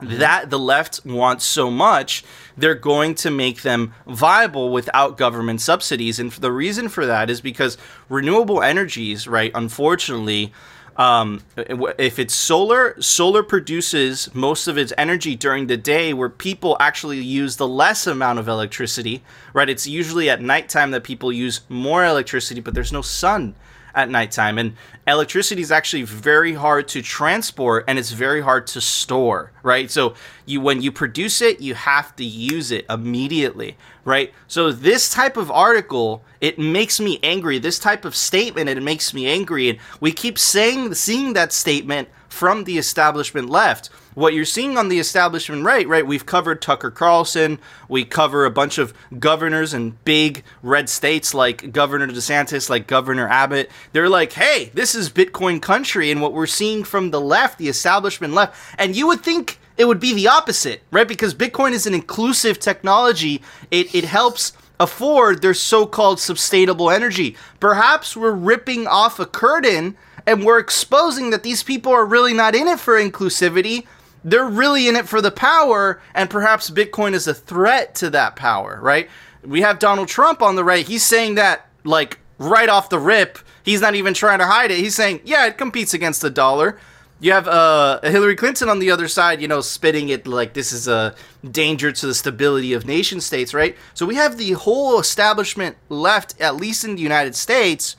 [0.03, 2.25] that the left wants so much,
[2.57, 6.19] they're going to make them viable without government subsidies.
[6.19, 10.53] And the reason for that is because renewable energies, right, unfortunately,
[10.97, 16.77] um, if it's solar, solar produces most of its energy during the day where people
[16.81, 19.23] actually use the less amount of electricity,
[19.55, 19.71] right?
[19.71, 23.55] It's usually at nighttime that people use more electricity, but there's no sun
[23.95, 24.59] at nighttime.
[24.59, 24.75] And
[25.07, 29.91] electricity is actually very hard to transport and it's very hard to store, right?
[29.91, 30.15] So
[30.47, 34.33] you when you produce it, you have to use it immediately, right?
[34.47, 37.59] So this type of article, it makes me angry.
[37.59, 39.71] This type of statement, it makes me angry.
[39.71, 44.89] And we keep saying seeing that statement from the establishment left what you're seeing on
[44.89, 46.07] the establishment right, right?
[46.07, 47.59] We've covered Tucker Carlson.
[47.89, 53.29] We cover a bunch of governors in big red states like Governor DeSantis, like Governor
[53.29, 53.71] Abbott.
[53.93, 56.11] They're like, hey, this is Bitcoin country.
[56.11, 59.87] And what we're seeing from the left, the establishment left, and you would think it
[59.87, 61.09] would be the opposite, right?
[61.09, 63.43] Because Bitcoin is an inclusive technology.
[63.71, 67.37] It, it helps afford their so called sustainable energy.
[67.61, 69.97] Perhaps we're ripping off a curtain
[70.27, 73.87] and we're exposing that these people are really not in it for inclusivity
[74.25, 78.37] they're really in it for the power, and perhaps Bitcoin is a threat to that
[78.37, 79.09] power, right?
[79.45, 80.87] We have Donald Trump on the right.
[80.87, 83.39] He's saying that, like, right off the rip.
[83.65, 84.79] He's not even trying to hide it.
[84.79, 86.79] He's saying, yeah, it competes against the dollar.
[87.21, 90.73] You have uh, Hillary Clinton on the other side, you know, spitting it like this
[90.73, 91.15] is a
[91.49, 93.77] danger to the stability of nation states, right?
[93.95, 97.95] So we have the whole establishment left, at least in the United States,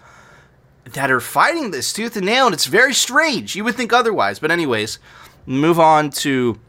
[0.84, 3.56] that are fighting this tooth and nail, and it's very strange.
[3.56, 5.00] You would think otherwise, but anyways,
[5.46, 6.60] move on to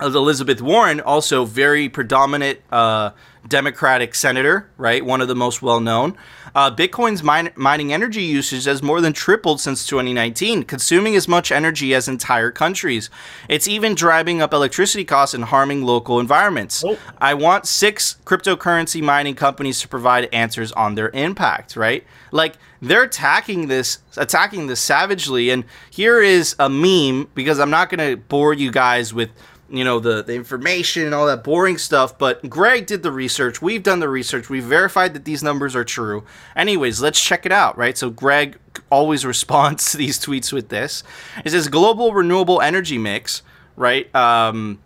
[0.00, 3.10] Elizabeth Warren, also very predominant uh,
[3.46, 5.04] Democratic senator, right?
[5.04, 6.16] One of the most well known.
[6.54, 11.50] Uh, Bitcoin's min- mining energy usage has more than tripled since 2019, consuming as much
[11.50, 13.08] energy as entire countries.
[13.48, 16.84] It's even driving up electricity costs and harming local environments.
[16.84, 16.98] Oh.
[17.18, 22.04] I want six cryptocurrency mining companies to provide answers on their impact, right?
[22.30, 27.88] Like, they're attacking this attacking this savagely and here is a meme because i'm not
[27.88, 29.30] going to bore you guys with
[29.72, 33.62] you know the the information and all that boring stuff but greg did the research
[33.62, 36.24] we've done the research we've verified that these numbers are true.
[36.54, 37.96] Anyways let's check it out right?
[37.96, 38.58] So greg
[38.90, 41.02] always responds to these tweets with this.
[41.44, 43.42] It says global renewable energy mix
[43.74, 44.78] right um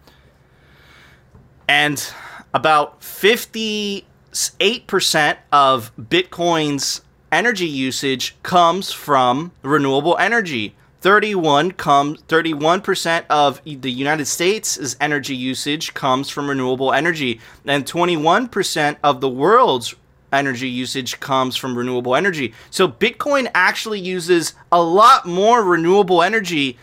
[1.69, 2.13] and
[2.55, 4.05] about 58%
[5.51, 7.01] of bitcoin's
[7.33, 15.95] energy usage comes from renewable energy 31 comes 31% of the United States' energy usage
[15.95, 19.95] comes from renewable energy and 21% of the world's
[20.33, 22.53] energy usage comes from renewable energy.
[22.73, 26.77] So Bitcoin actually uses a lot more renewable energy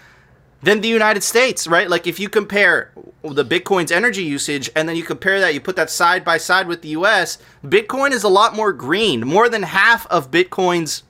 [0.62, 1.90] than the United States, right?
[1.90, 2.94] Like if you compare
[3.24, 6.70] the Bitcoin's energy usage and then you compare that, you put that side by side
[6.70, 9.28] with the US, Bitcoin is a lot more green.
[9.28, 11.04] More than half of Bitcoin's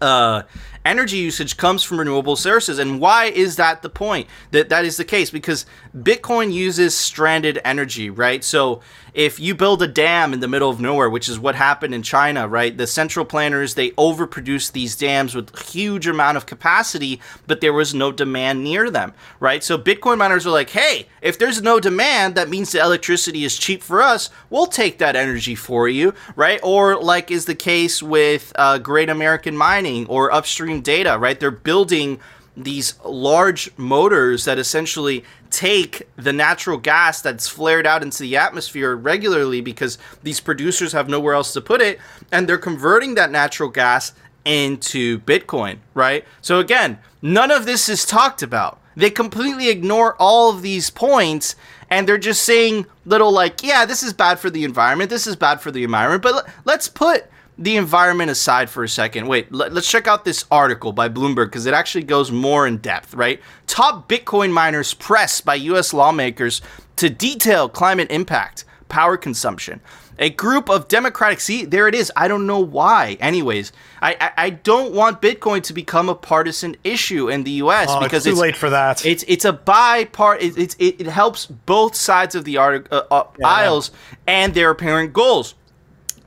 [0.00, 0.42] uh,
[0.84, 2.78] energy usage comes from renewable sources.
[2.78, 5.30] And why is that the point that that is the case?
[5.30, 8.42] Because Bitcoin uses stranded energy, right?
[8.42, 8.80] So
[9.14, 12.02] if you build a dam in the middle of nowhere, which is what happened in
[12.02, 12.76] China, right?
[12.76, 17.94] The central planners they overproduced these dams with huge amount of capacity, but there was
[17.94, 19.62] no demand near them, right?
[19.62, 23.56] So Bitcoin miners are like, hey, if there's no demand, that means the electricity is
[23.56, 24.30] cheap for us.
[24.48, 26.60] We'll take that energy for you, right?
[26.62, 31.38] Or like is the case with uh, Great American Mining or Upstream Data, right?
[31.38, 32.20] They're building
[32.56, 38.94] these large motors that essentially take the natural gas that's flared out into the atmosphere
[38.94, 41.98] regularly because these producers have nowhere else to put it
[42.30, 44.12] and they're converting that natural gas
[44.44, 46.24] into Bitcoin, right?
[46.40, 48.80] So again, none of this is talked about.
[48.96, 51.56] They completely ignore all of these points
[51.90, 55.36] and they're just saying little like, yeah, this is bad for the environment, this is
[55.36, 57.26] bad for the environment, but let's put
[57.60, 61.46] the environment aside for a second, wait, let, us check out this article by Bloomberg
[61.46, 63.40] because it actually goes more in depth, right?
[63.66, 66.62] Top Bitcoin miners pressed by US lawmakers
[66.96, 69.82] to detail climate impact, power consumption.
[70.18, 72.10] A group of Democratic, see, there it is.
[72.16, 73.18] I don't know why.
[73.20, 77.88] Anyways, I, I, I don't want Bitcoin to become a partisan issue in the U.S.
[77.90, 79.04] Oh, because it's too late for that.
[79.06, 80.42] It's it's a bipart.
[80.42, 83.48] It, it, it, helps both sides of the art, uh, uh, yeah.
[83.48, 83.92] aisles
[84.26, 85.54] and their apparent goals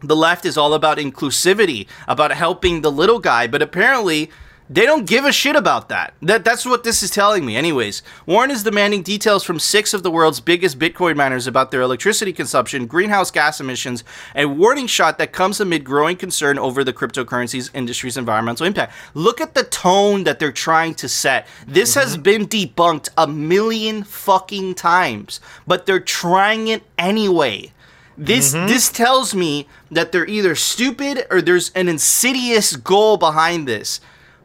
[0.03, 4.29] the left is all about inclusivity, about helping the little guy, but apparently
[4.69, 6.13] they don't give a shit about that.
[6.21, 7.57] That that's what this is telling me.
[7.57, 11.81] Anyways, Warren is demanding details from six of the world's biggest Bitcoin miners about their
[11.81, 14.03] electricity consumption, greenhouse gas emissions,
[14.35, 18.93] a warning shot that comes amid growing concern over the cryptocurrencies industry's environmental impact.
[19.13, 21.45] Look at the tone that they're trying to set.
[21.67, 21.99] This mm-hmm.
[21.99, 27.72] has been debunked a million fucking times, but they're trying it anyway.
[28.17, 28.67] This mm-hmm.
[28.67, 33.99] this tells me that they're either stupid or there's an insidious goal behind this.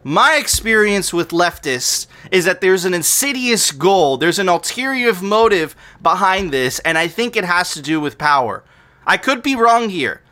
[0.04, 6.52] My experience with leftists is that there's an insidious goal, there's an ulterior motive behind
[6.52, 8.64] this, and I think it has to do with power.
[9.06, 10.22] I could be wrong here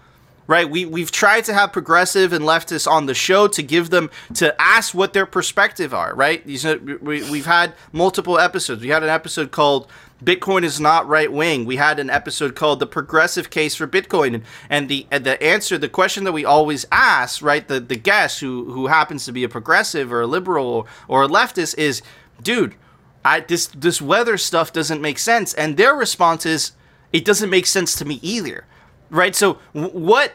[0.47, 0.69] right?
[0.69, 4.55] We we've tried to have progressive and leftists on the show to give them to
[4.61, 6.45] ask what their perspective are, right?
[6.47, 8.83] These we, we've had multiple episodes.
[8.83, 9.91] We had an episode called
[10.25, 11.67] Bitcoin is not right wing.
[11.67, 15.43] We had an episode called "The Progressive Case for Bitcoin," and, and the and the
[15.43, 19.33] answer, the question that we always ask, right, the the guest who who happens to
[19.33, 22.01] be a progressive or a liberal or, or a leftist is,
[22.43, 22.77] dude,
[23.25, 26.73] I this this weather stuff doesn't make sense, and their response is,
[27.13, 28.65] it doesn't make sense to me either,
[29.11, 29.35] right?
[29.35, 30.33] So what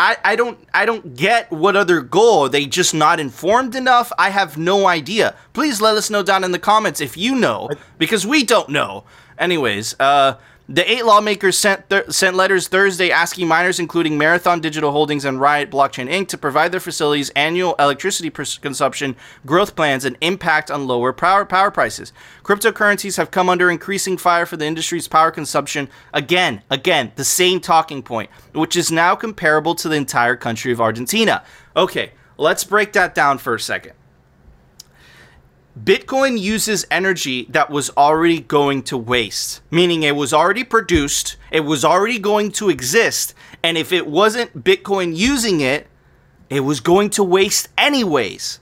[0.00, 2.46] I, I don't I don't get what other goal.
[2.46, 4.12] Are they just not informed enough?
[4.18, 5.34] I have no idea.
[5.52, 9.04] Please let us know down in the comments if you know, because we don't know.
[9.38, 10.36] Anyways, uh,
[10.70, 15.40] the eight lawmakers sent th- sent letters Thursday asking miners, including Marathon Digital Holdings and
[15.40, 19.16] Riot Blockchain Inc., to provide their facilities annual electricity consumption
[19.46, 22.12] growth plans and impact on lower power power prices.
[22.42, 25.88] Cryptocurrencies have come under increasing fire for the industry's power consumption.
[26.12, 30.82] Again, again, the same talking point, which is now comparable to the entire country of
[30.82, 31.42] Argentina.
[31.76, 33.94] Okay, let's break that down for a second.
[35.84, 41.60] Bitcoin uses energy that was already going to waste, meaning it was already produced, it
[41.60, 45.86] was already going to exist, and if it wasn't Bitcoin using it,
[46.48, 48.60] it was going to waste anyways.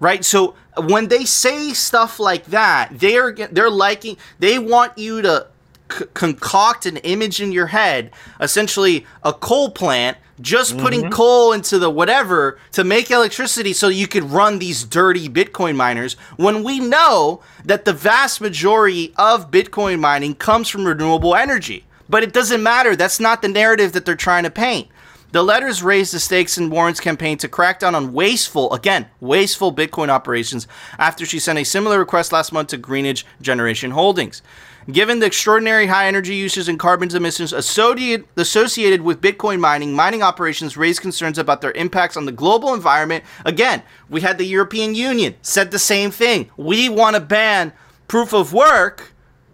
[0.00, 0.24] Right?
[0.24, 5.48] So when they say stuff like that, they're they're liking they want you to
[5.90, 10.82] c- concoct an image in your head, essentially a coal plant just mm-hmm.
[10.82, 15.76] putting coal into the whatever to make electricity so you could run these dirty Bitcoin
[15.76, 21.84] miners when we know that the vast majority of Bitcoin mining comes from renewable energy.
[22.08, 22.96] But it doesn't matter.
[22.96, 24.88] That's not the narrative that they're trying to paint.
[25.30, 29.74] The letters raised the stakes in Warren's campaign to crack down on wasteful, again, wasteful
[29.74, 30.66] Bitcoin operations
[30.98, 34.40] after she sent a similar request last month to Greenidge Generation Holdings.
[34.90, 40.78] Given the extraordinary high energy uses and carbon emissions associated, with Bitcoin mining, mining operations
[40.78, 43.22] raise concerns about their impacts on the global environment.
[43.44, 46.50] Again, we had the European Union said the same thing.
[46.56, 47.74] We want to ban
[48.06, 49.12] proof of work.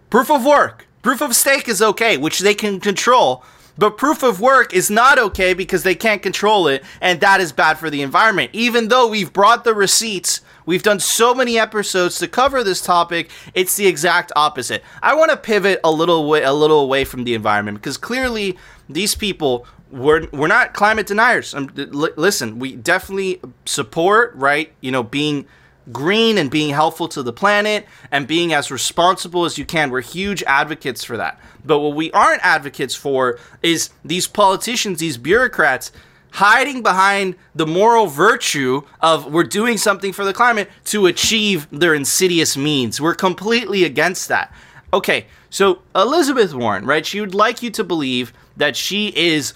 [0.09, 0.87] Proof of work.
[1.01, 3.43] Proof of stake is okay, which they can control.
[3.77, 7.51] But proof of work is not okay because they can't control it, and that is
[7.51, 8.51] bad for the environment.
[8.53, 13.29] Even though we've brought the receipts We've done so many episodes to cover this topic.
[13.53, 14.83] It's the exact opposite.
[15.01, 18.57] I want to pivot a little way, a little away from the environment because clearly
[18.89, 21.53] these people we're we're not climate deniers.
[21.53, 24.73] Um, l- listen, we definitely support right.
[24.81, 25.45] You know, being
[25.91, 29.91] green and being helpful to the planet and being as responsible as you can.
[29.91, 31.39] We're huge advocates for that.
[31.63, 35.91] But what we aren't advocates for is these politicians, these bureaucrats
[36.35, 41.93] hiding behind the moral virtue of we're doing something for the climate to achieve their
[41.93, 42.99] insidious means.
[42.99, 44.53] We're completely against that.
[44.91, 47.05] Okay, so Elizabeth Warren, right?
[47.05, 49.53] She would like you to believe that she is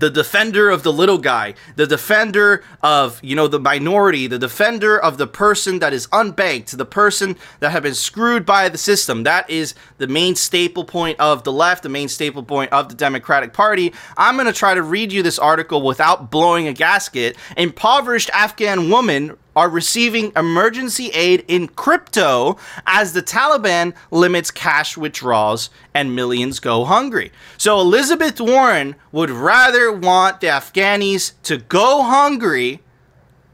[0.00, 4.98] the defender of the little guy, the defender of, you know, the minority, the defender
[4.98, 9.22] of the person that is unbanked, the person that have been screwed by the system.
[9.24, 12.94] That is the main staple point of the left, the main staple point of the
[12.94, 13.92] Democratic Party.
[14.16, 17.36] I'm going to try to read you this article without blowing a gasket.
[17.56, 25.70] Impoverished Afghan woman are receiving emergency aid in crypto as the Taliban limits cash withdrawals
[25.94, 27.32] and millions go hungry.
[27.56, 32.80] So Elizabeth Warren would rather want the Afghanis to go hungry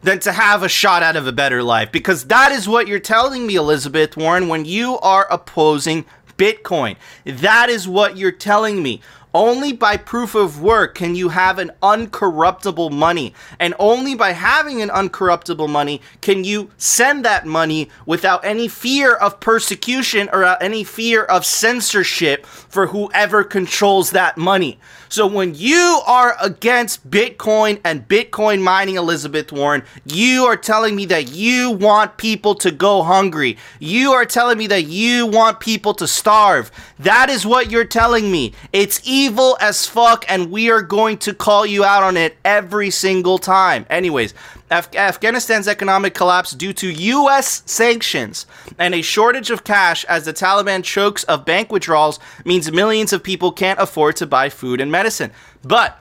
[0.02, 2.98] than to have a shot out of a better life because that is what you're
[2.98, 6.06] telling me Elizabeth Warren when you are opposing
[6.40, 6.96] Bitcoin.
[7.24, 9.02] That is what you're telling me.
[9.32, 13.34] Only by proof of work can you have an uncorruptible money.
[13.58, 19.14] And only by having an uncorruptible money can you send that money without any fear
[19.14, 24.78] of persecution or uh, any fear of censorship for whoever controls that money.
[25.08, 31.04] So when you are against Bitcoin and Bitcoin mining, Elizabeth Warren, you are telling me
[31.06, 33.58] that you want people to go hungry.
[33.80, 36.70] You are telling me that you want people to starve.
[37.00, 38.52] That is what you're telling me.
[38.72, 42.90] It's evil as fuck, and we are going to call you out on it every
[42.90, 43.84] single time.
[43.90, 44.32] Anyways,
[44.70, 47.62] Af- Afghanistan's economic collapse due to U.S.
[47.66, 48.46] sanctions
[48.78, 53.22] and a shortage of cash as the Taliban chokes of bank withdrawals means millions of
[53.22, 55.32] people can't afford to buy food and medicine.
[55.62, 55.98] But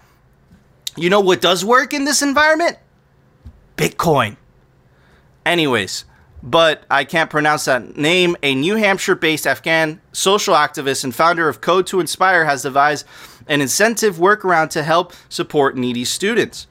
[0.95, 2.77] you know what does work in this environment?
[3.75, 4.37] Bitcoin.
[5.45, 6.05] Anyways,
[6.41, 8.35] but I can't pronounce that name.
[8.43, 13.05] A New Hampshire based Afghan social activist and founder of Code to Inspire has devised
[13.47, 16.67] an incentive workaround to help support needy students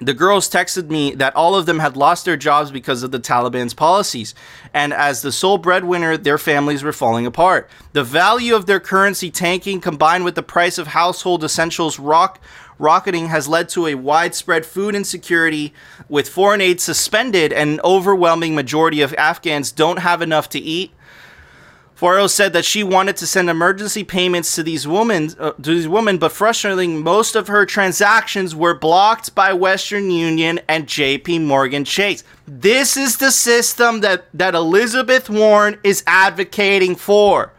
[0.00, 3.18] the girls texted me that all of them had lost their jobs because of the
[3.18, 4.34] Taliban's policies.
[4.72, 7.68] And as the sole breadwinner, their families were falling apart.
[7.92, 12.40] The value of their currency tanking combined with the price of household essentials rock
[12.78, 15.72] rocketing has led to a widespread food insecurity
[16.08, 20.92] with foreign aid suspended and an overwhelming majority of Afghans don't have enough to eat
[21.98, 25.88] Forel said that she wanted to send emergency payments to these women, uh, to these
[25.88, 31.40] women, but frustratingly, most of her transactions were blocked by Western Union and J.P.
[31.40, 32.22] Morgan Chase.
[32.46, 37.52] This is the system that that Elizabeth Warren is advocating for.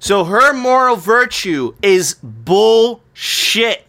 [0.00, 3.86] So her moral virtue is bullshit.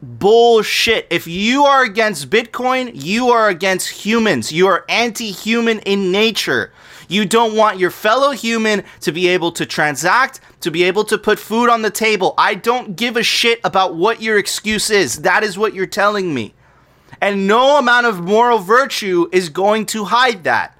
[0.00, 1.08] Bullshit.
[1.10, 4.52] If you are against Bitcoin, you are against humans.
[4.52, 6.72] You are anti human in nature.
[7.08, 11.18] You don't want your fellow human to be able to transact, to be able to
[11.18, 12.34] put food on the table.
[12.38, 15.22] I don't give a shit about what your excuse is.
[15.22, 16.54] That is what you're telling me.
[17.20, 20.78] And no amount of moral virtue is going to hide that.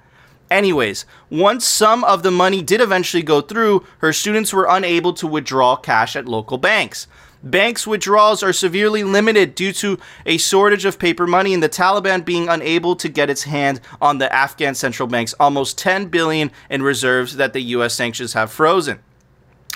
[0.50, 5.26] Anyways, once some of the money did eventually go through, her students were unable to
[5.26, 7.06] withdraw cash at local banks.
[7.42, 12.24] Banks' withdrawals are severely limited due to a shortage of paper money and the Taliban
[12.24, 16.82] being unable to get its hand on the Afghan central bank's almost 10 billion in
[16.82, 18.98] reserves that the US sanctions have frozen.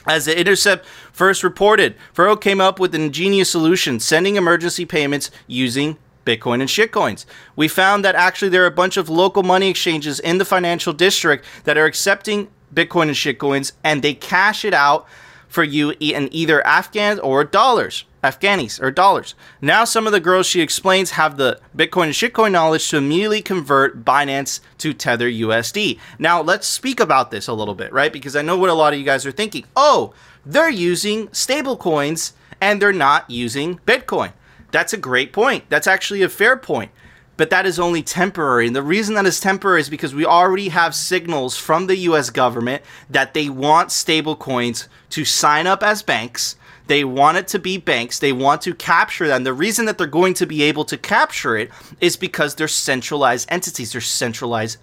[0.06, 5.30] As the Intercept first reported, Forough came up with an ingenious solution, sending emergency payments
[5.46, 5.96] using
[6.26, 7.24] Bitcoin and shitcoins.
[7.54, 10.92] We found that actually there are a bunch of local money exchanges in the financial
[10.92, 15.06] district that are accepting Bitcoin and shitcoins and they cash it out
[15.52, 18.04] for you in either Afghans or dollars.
[18.24, 19.34] Afghanis or dollars.
[19.60, 23.42] Now, some of the girls she explains have the Bitcoin and shitcoin knowledge to immediately
[23.42, 25.98] convert Binance to Tether USD.
[26.20, 28.12] Now, let's speak about this a little bit, right?
[28.12, 29.64] Because I know what a lot of you guys are thinking.
[29.74, 30.14] Oh,
[30.46, 34.32] they're using stablecoins and they're not using Bitcoin.
[34.70, 35.64] That's a great point.
[35.68, 36.92] That's actually a fair point.
[37.36, 38.66] But that is only temporary.
[38.66, 42.30] And the reason that is temporary is because we already have signals from the US
[42.30, 46.56] government that they want stablecoins to sign up as banks.
[46.88, 48.18] They want it to be banks.
[48.18, 49.44] They want to capture them.
[49.44, 51.70] The reason that they're going to be able to capture it
[52.00, 54.78] is because they're centralized entities, they're centralized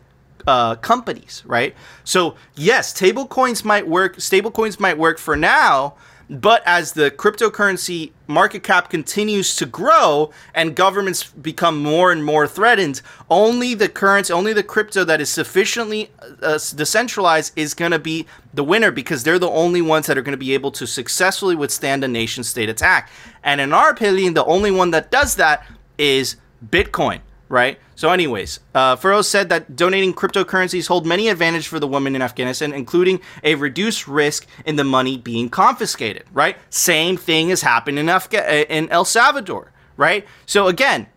[0.47, 1.75] uh, companies, right?
[2.03, 4.19] So yes, stablecoins might work.
[4.19, 5.95] Stable coins might work for now,
[6.29, 12.47] but as the cryptocurrency market cap continues to grow and governments become more and more
[12.47, 16.11] threatened, only the currency, only the crypto that is sufficiently
[16.43, 20.21] uh, decentralized is going to be the winner because they're the only ones that are
[20.21, 23.09] going to be able to successfully withstand a nation state attack.
[23.43, 25.65] And in our opinion, the only one that does that
[25.97, 27.79] is Bitcoin right?
[27.95, 32.21] So, anyways, uh, Forough said that donating cryptocurrencies hold many advantages for the women in
[32.21, 36.57] Afghanistan, including a reduced risk in the money being confiscated, right?
[36.69, 40.25] Same thing has happened in, Afga- uh, in El Salvador, right?
[40.45, 41.07] So, again,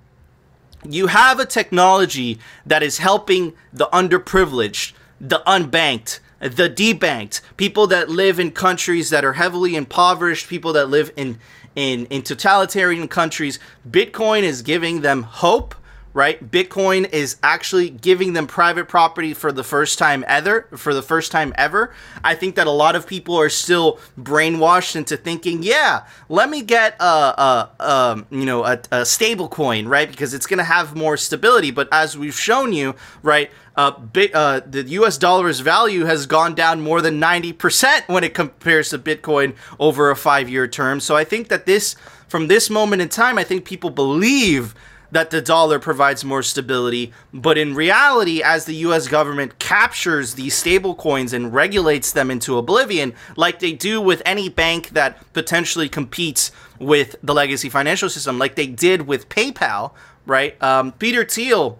[0.88, 8.08] you have a technology that is helping the underprivileged, the unbanked, the debanked, people that
[8.08, 11.38] live in countries that are heavily impoverished, people that live in
[11.74, 13.58] in, in totalitarian countries.
[13.88, 15.74] Bitcoin is giving them hope
[16.14, 16.50] right?
[16.50, 20.68] Bitcoin is actually giving them private property for the first time ever.
[20.76, 24.96] For the first time ever, I think that a lot of people are still brainwashed
[24.96, 29.86] into thinking, yeah, let me get a, a, a you know a, a stable coin,
[29.86, 30.10] right?
[30.10, 31.70] Because it's going to have more stability.
[31.70, 33.50] But as we've shown you, right?
[33.74, 33.92] Uh,
[34.34, 35.16] uh, the U.S.
[35.16, 40.10] dollar's value has gone down more than ninety percent when it compares to Bitcoin over
[40.10, 41.00] a five-year term.
[41.00, 41.96] So I think that this,
[42.28, 44.74] from this moment in time, I think people believe
[45.12, 47.12] that the dollar provides more stability.
[47.32, 52.56] But in reality, as the US government captures these stable coins and regulates them into
[52.56, 56.50] oblivion, like they do with any bank that potentially competes
[56.80, 59.92] with the legacy financial system, like they did with PayPal,
[60.26, 60.60] right?
[60.62, 61.78] Um, Peter Thiel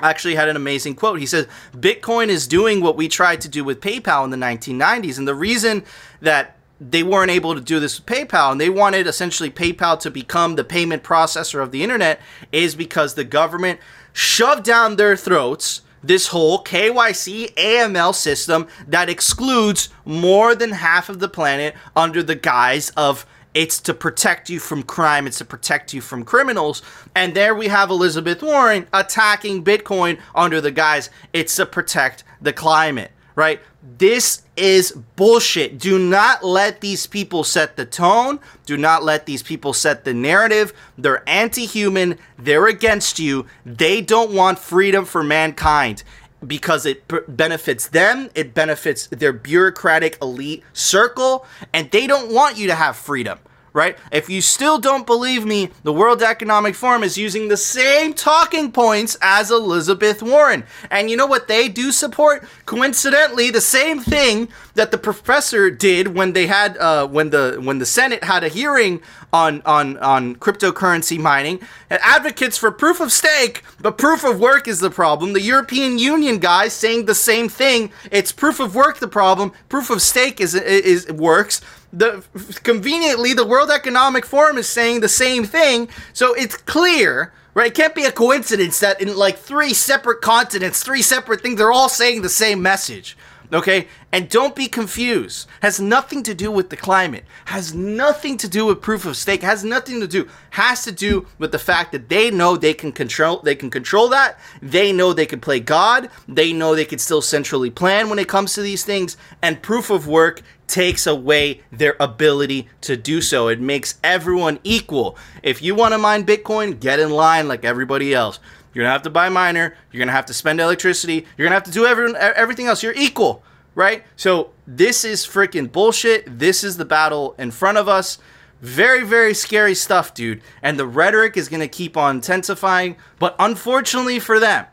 [0.00, 1.18] actually had an amazing quote.
[1.18, 5.18] He says, Bitcoin is doing what we tried to do with PayPal in the 1990s.
[5.18, 5.84] And the reason
[6.20, 10.10] that they weren't able to do this with PayPal and they wanted essentially PayPal to
[10.10, 12.20] become the payment processor of the internet
[12.52, 13.80] is because the government
[14.12, 21.18] shoved down their throats this whole KYC AML system that excludes more than half of
[21.18, 25.94] the planet under the guise of it's to protect you from crime, it's to protect
[25.94, 26.82] you from criminals.
[27.14, 32.52] And there we have Elizabeth Warren attacking Bitcoin under the guise it's to protect the
[32.52, 33.60] climate, right?
[33.98, 35.78] This is bullshit.
[35.78, 38.40] Do not let these people set the tone.
[38.66, 40.72] Do not let these people set the narrative.
[40.96, 42.18] They're anti human.
[42.38, 43.46] They're against you.
[43.64, 46.04] They don't want freedom for mankind
[46.46, 52.66] because it benefits them, it benefits their bureaucratic elite circle, and they don't want you
[52.66, 53.38] to have freedom
[53.74, 53.98] right?
[54.12, 58.70] If you still don't believe me, the World Economic Forum is using the same talking
[58.70, 60.64] points as Elizabeth Warren.
[60.90, 62.46] And you know what they do support?
[62.64, 67.78] Coincidentally, the same thing that the professor did when they had uh, when the when
[67.78, 69.02] the Senate had a hearing
[69.32, 71.60] on on on cryptocurrency mining.
[71.90, 75.32] Advocates for proof of stake, but proof of work is the problem.
[75.32, 77.90] The European Union guys saying the same thing.
[78.12, 79.52] It's proof of work the problem.
[79.68, 81.60] Proof of stake is, is works
[81.96, 82.24] the
[82.62, 87.68] conveniently the World Economic Forum is saying the same thing, so it's clear, right?
[87.68, 91.72] It can't be a coincidence that in like three separate continents, three separate things, they're
[91.72, 93.16] all saying the same message.
[93.52, 93.88] Okay?
[94.10, 95.46] And don't be confused.
[95.60, 97.24] Has nothing to do with the climate.
[97.46, 99.42] Has nothing to do with proof of stake.
[99.42, 100.28] Has nothing to do.
[100.50, 104.08] Has to do with the fact that they know they can control they can control
[104.08, 104.38] that.
[104.62, 106.10] They know they can play God.
[106.26, 109.16] They know they can still centrally plan when it comes to these things.
[109.42, 113.48] And proof of work takes away their ability to do so.
[113.48, 115.16] It makes everyone equal.
[115.42, 118.38] If you want to mine Bitcoin, get in line like everybody else.
[118.72, 119.76] You're gonna have to buy miner.
[119.92, 121.26] You're gonna have to spend electricity.
[121.36, 122.82] You're gonna have to do every, everything else.
[122.82, 123.42] You're equal,
[123.74, 124.04] right?
[124.16, 126.38] So this is freaking bullshit.
[126.38, 128.18] This is the battle in front of us.
[128.60, 130.40] Very, very scary stuff, dude.
[130.62, 132.96] And the rhetoric is gonna keep on intensifying.
[133.18, 134.66] But unfortunately for them,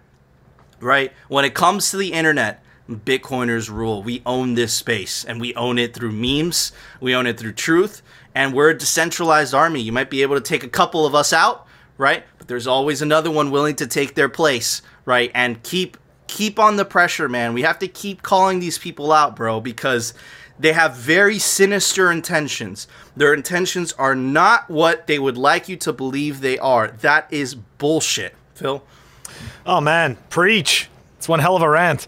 [0.79, 2.63] right, when it comes to the internet,
[2.99, 4.03] Bitcoiners rule.
[4.03, 6.71] We own this space, and we own it through memes.
[6.99, 8.01] We own it through truth,
[8.35, 9.81] and we're a decentralized army.
[9.81, 11.67] You might be able to take a couple of us out,
[11.97, 12.23] right?
[12.37, 15.31] But there's always another one willing to take their place, right?
[15.33, 17.53] And keep keep on the pressure, man.
[17.53, 20.13] We have to keep calling these people out, bro, because
[20.57, 22.87] they have very sinister intentions.
[23.15, 26.87] Their intentions are not what they would like you to believe they are.
[26.87, 28.83] That is bullshit, Phil.
[29.65, 30.87] Oh man, preach.
[31.17, 32.07] It's one hell of a rant.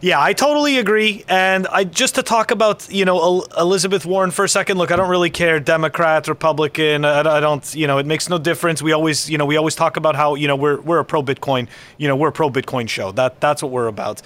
[0.00, 1.24] Yeah, I totally agree.
[1.28, 4.78] And I just to talk about you know El- Elizabeth Warren for a second.
[4.78, 7.04] Look, I don't really care Democrat, Republican.
[7.04, 8.80] I don't you know it makes no difference.
[8.80, 11.22] We always you know we always talk about how you know we're we're a pro
[11.22, 13.10] Bitcoin you know we're a pro Bitcoin show.
[13.12, 14.22] That that's what we're about.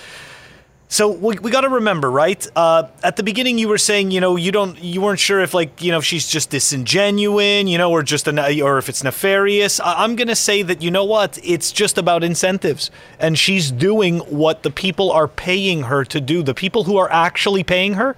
[0.93, 2.47] So we, we got to remember, right?
[2.55, 5.55] Uh, at the beginning, you were saying, you know, you don't, you weren't sure if
[5.55, 9.03] like, you know, if she's just disingenuine, you know, or just an, or if it's
[9.03, 9.81] nefarious.
[9.81, 11.39] I, I'm gonna say that, you know what?
[11.43, 16.43] It's just about incentives, and she's doing what the people are paying her to do.
[16.43, 18.15] The people who are actually paying her,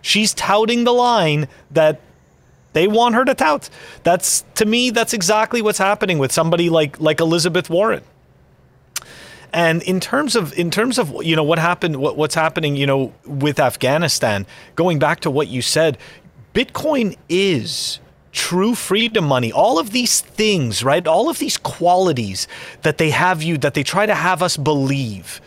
[0.00, 2.00] she's touting the line that
[2.72, 3.68] they want her to tout.
[4.02, 8.02] That's to me, that's exactly what's happening with somebody like like Elizabeth Warren.
[9.54, 12.86] And in terms of in terms of you know what happened, what, what's happening, you
[12.86, 15.96] know, with Afghanistan, going back to what you said,
[16.52, 18.00] Bitcoin is
[18.32, 19.52] true freedom money.
[19.52, 21.06] All of these things, right?
[21.06, 22.48] All of these qualities
[22.82, 25.40] that they have you that they try to have us believe,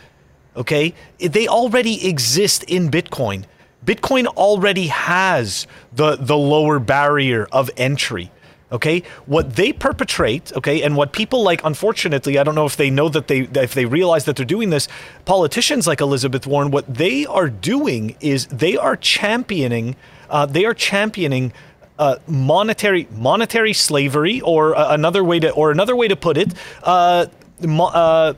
[0.56, 0.94] okay?
[1.18, 3.44] They already exist in Bitcoin.
[3.84, 8.30] Bitcoin already has the the lower barrier of entry
[8.70, 9.02] okay?
[9.26, 13.08] What they perpetrate okay and what people like unfortunately i don't know if they know
[13.08, 14.88] that they if they realize that they're doing this
[15.24, 19.96] politicians like elizabeth warren what they are doing is they are championing
[20.30, 21.52] uh, they are championing
[21.98, 26.52] uh, monetary monetary slavery or uh, another way to or another way to put it
[26.82, 27.26] uh,
[27.60, 28.34] mo- uh,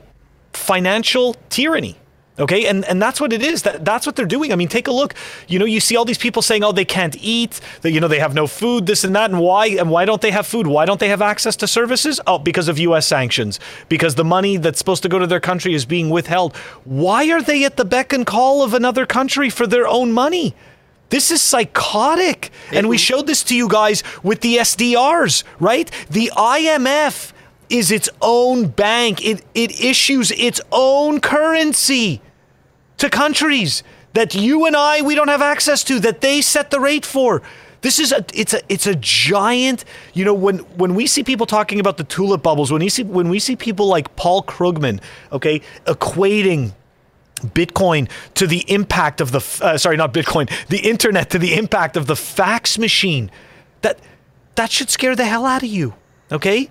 [0.53, 1.97] financial tyranny
[2.39, 3.63] Okay, and and that's what it is.
[3.63, 4.53] That that's what they're doing.
[4.53, 5.13] I mean, take a look.
[5.49, 7.59] You know, you see all these people saying, "Oh, they can't eat.
[7.81, 9.67] That you know they have no food, this and that." And why?
[9.67, 10.65] And why don't they have food?
[10.65, 12.21] Why don't they have access to services?
[12.25, 13.05] Oh, because of U.S.
[13.05, 13.59] sanctions.
[13.89, 16.55] Because the money that's supposed to go to their country is being withheld.
[16.85, 20.55] Why are they at the beck and call of another country for their own money?
[21.09, 22.49] This is psychotic.
[22.71, 25.91] And we showed this to you guys with the SDRs, right?
[26.09, 27.33] The IMF
[27.71, 29.25] is its own bank.
[29.25, 32.21] It it issues its own currency
[32.97, 36.79] to countries that you and I we don't have access to that they set the
[36.79, 37.41] rate for.
[37.81, 41.47] This is a it's a it's a giant, you know, when when we see people
[41.47, 45.01] talking about the tulip bubbles, when you see when we see people like Paul Krugman,
[45.31, 46.73] okay, equating
[47.39, 51.97] Bitcoin to the impact of the uh, sorry, not Bitcoin, the internet to the impact
[51.97, 53.31] of the fax machine.
[53.81, 53.97] That
[54.55, 55.95] that should scare the hell out of you.
[56.31, 56.69] Okay?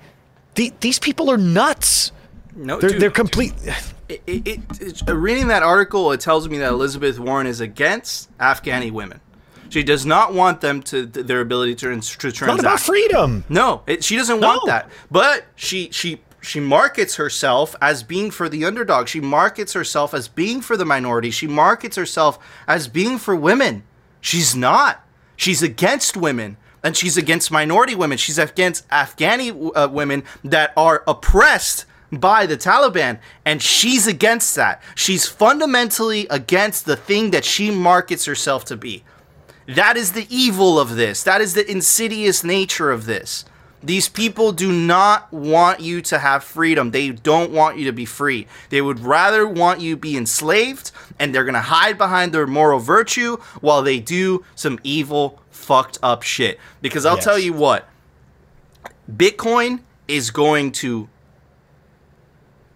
[0.61, 2.12] The, these people are nuts.
[2.54, 3.54] No, They're dude, they're complete
[4.11, 7.62] It, it, it, it's- uh, reading that article, it tells me that Elizabeth Warren is
[7.62, 9.22] against Afghani women.
[9.70, 12.00] She does not want them to th- their ability to, to
[12.30, 12.46] transact.
[12.48, 13.44] not about freedom.
[13.48, 14.90] No, it, she doesn't want that.
[15.11, 19.08] But she she she markets herself as being for the underdog.
[19.08, 21.30] She markets herself as being for the minority.
[21.30, 22.38] She markets herself
[22.68, 23.84] as being for women.
[24.20, 25.06] She's not.
[25.36, 26.58] She's against women.
[26.83, 28.18] And she's against minority women.
[28.18, 33.18] She's against Afghani uh, women that are oppressed by the Taliban.
[33.45, 34.83] And she's against that.
[34.95, 39.05] She's fundamentally against the thing that she markets herself to be.
[39.66, 41.22] That is the evil of this.
[41.22, 43.45] That is the insidious nature of this.
[43.83, 46.91] These people do not want you to have freedom.
[46.91, 48.47] They don't want you to be free.
[48.68, 53.39] They would rather want you be enslaved, and they're gonna hide behind their moral virtue
[53.61, 55.41] while they do some evil,
[55.71, 56.59] fucked up shit.
[56.83, 57.25] Because I'll Yes.
[57.25, 57.89] tell you what,
[59.09, 61.09] Bitcoin is going to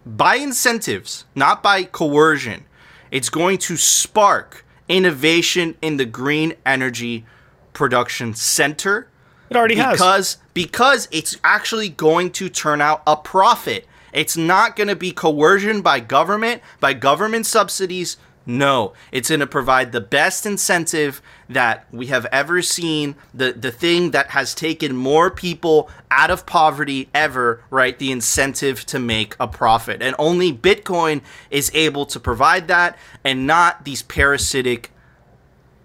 [0.05, 2.63] by incentives, not by coercion,
[3.11, 7.25] it's going to spark innovation in the green energy
[7.73, 9.07] production center
[9.49, 9.91] It already has.
[9.93, 13.85] because because it's actually going to turn out a profit.
[14.13, 18.15] It's not going to be coercion by government, by government subsidies.
[18.45, 23.15] No, it's going to provide the best incentive that we have ever seen.
[23.33, 27.97] The the thing that has taken more people out of poverty ever, right?
[27.97, 30.01] The incentive to make a profit.
[30.01, 34.91] And only Bitcoin is able to provide that and not these parasitic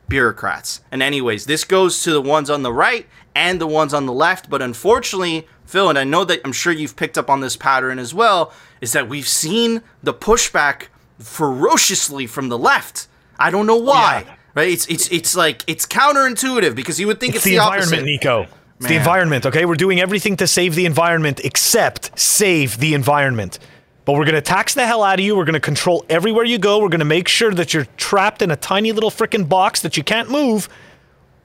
[0.08, 0.82] bureaucrats.
[0.90, 4.12] And anyways, this goes to the ones on the right and the ones on the
[4.12, 7.56] left, but unfortunately, Phil, and I know that I'm sure you've picked up on this
[7.56, 10.88] pattern as well, is that we've seen the pushback
[11.20, 13.08] ferociously from the left.
[13.38, 14.24] I don't know why.
[14.26, 14.34] Yeah.
[14.54, 14.68] Right?
[14.70, 18.04] It's it's it's like it's counterintuitive because you would think it's, It's the, environment, opposite.
[18.04, 18.46] Nico.
[18.78, 19.66] It's the environment, okay?
[19.66, 23.58] We're doing everything to save the environment except save the environment.
[24.06, 25.36] But we're going to tax the hell out of you.
[25.36, 26.78] We're going to control everywhere you go.
[26.78, 29.98] We're going to make sure that you're trapped in a tiny little freaking box that
[29.98, 30.68] you can't move.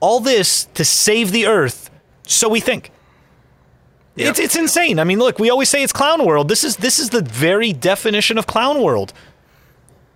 [0.00, 1.90] All this to save the earth.
[2.26, 2.90] So we think.
[4.14, 4.30] Yeah.
[4.30, 4.98] It's it's insane.
[4.98, 6.48] I mean, look, we always say it's clown world.
[6.48, 9.12] This is this is the very definition of clown world.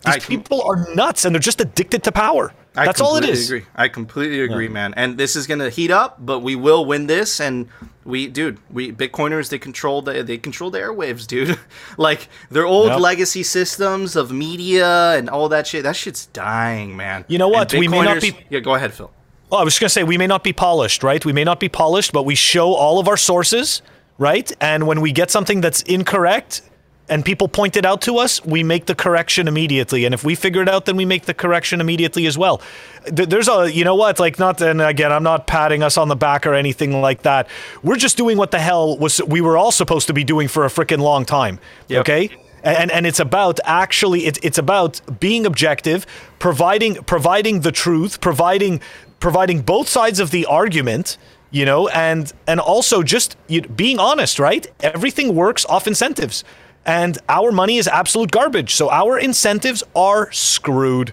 [0.05, 2.53] These I com- people are nuts and they're just addicted to power.
[2.77, 3.45] I That's all it completely.
[3.45, 3.67] Agree.
[3.75, 4.95] I completely agree, man.
[4.97, 7.41] And this is gonna heat up, but we will win this.
[7.41, 7.69] And
[8.05, 11.59] we, dude, we Bitcoiners they control the they control the airwaves, dude.
[11.99, 13.01] like their old Yep.
[13.01, 15.83] legacy systems of media and all that shit.
[15.83, 17.25] That shit's dying, man.
[17.29, 17.73] You know what?
[17.75, 19.11] We may not be- Yeah, go ahead, Phil.
[19.53, 21.25] Oh, I was just going to say, we may not be polished, right?
[21.25, 23.83] We may not be polished, but we show all of our sources,
[24.17, 24.51] right?
[24.61, 26.63] And when we get something that's incorrect
[27.11, 30.05] and people point it out to us, we make the correction immediately.
[30.05, 32.63] And if we figure it out, then we make the correction immediately as well.
[33.05, 34.21] There's a, you know what?
[34.21, 37.49] Like, not, and again, I'm not patting us on the back or anything like that.
[37.83, 40.65] We're just doing what the hell was we were all supposed to be doing for
[40.65, 41.59] a freaking long time.
[41.89, 42.01] Yep.
[42.01, 42.31] Okay?
[42.63, 46.07] and and it's about actually it's it's about being objective
[46.39, 48.81] providing providing the truth providing
[49.19, 51.17] providing both sides of the argument
[51.51, 56.45] you know and and also just you, being honest right everything works off incentives
[56.87, 61.12] and our money is absolute garbage so our incentives are screwed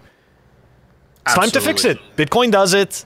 [1.25, 3.05] it's time to fix it bitcoin does it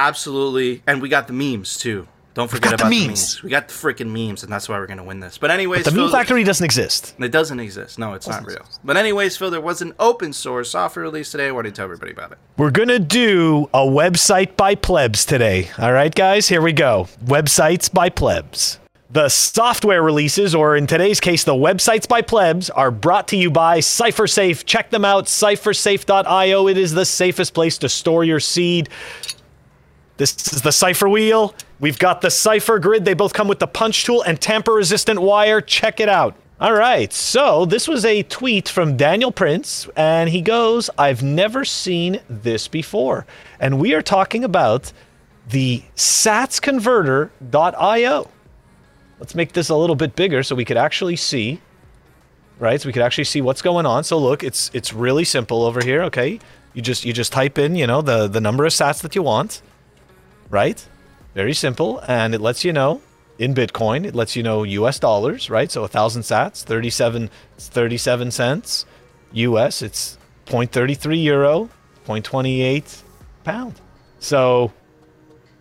[0.00, 0.82] Absolutely.
[0.86, 2.08] And we got the memes too.
[2.32, 3.08] Don't forget got the about the memes.
[3.08, 3.42] memes.
[3.42, 5.36] We got the freaking memes, and that's why we're gonna win this.
[5.36, 7.98] But anyways, the Phil, meme factory doesn't exist It doesn't exist.
[7.98, 8.64] No, it's not real.
[8.82, 11.52] But anyways, Phil, there was an open source software release today.
[11.52, 12.38] Why don't you tell everybody about it?
[12.56, 15.68] We're going to do a website by plebs today.
[15.78, 17.08] All right, guys, here we go.
[17.24, 18.79] Websites by plebs.
[19.12, 23.50] The software releases, or in today's case, the websites by plebs, are brought to you
[23.50, 24.64] by CypherSafe.
[24.64, 26.68] Check them out, cyphersafe.io.
[26.68, 28.88] It is the safest place to store your seed.
[30.16, 31.56] This is the Cipher wheel.
[31.80, 33.04] We've got the Cipher grid.
[33.04, 35.60] They both come with the punch tool and tamper resistant wire.
[35.60, 36.36] Check it out.
[36.60, 41.64] All right, so this was a tweet from Daniel Prince, and he goes, I've never
[41.64, 43.26] seen this before.
[43.58, 44.92] And we are talking about
[45.48, 48.30] the satsconverter.io.
[49.20, 51.60] Let's make this a little bit bigger so we could actually see,
[52.58, 52.80] right?
[52.80, 54.02] So we could actually see what's going on.
[54.02, 56.40] So look, it's it's really simple over here, okay?
[56.74, 59.22] You just you just type in, you know, the the number of sats that you
[59.22, 59.62] want
[60.50, 60.86] right?
[61.34, 63.00] Very simple, and it lets you know
[63.38, 64.04] in Bitcoin.
[64.04, 64.98] It lets you know U.S.
[64.98, 65.70] dollars, right?
[65.70, 68.84] So a thousand Sats, 37, 37 cents.
[69.32, 69.80] U.S.
[69.80, 71.70] It's 0.33 euro,
[72.06, 73.02] 0.28
[73.44, 73.80] pound.
[74.18, 74.72] So,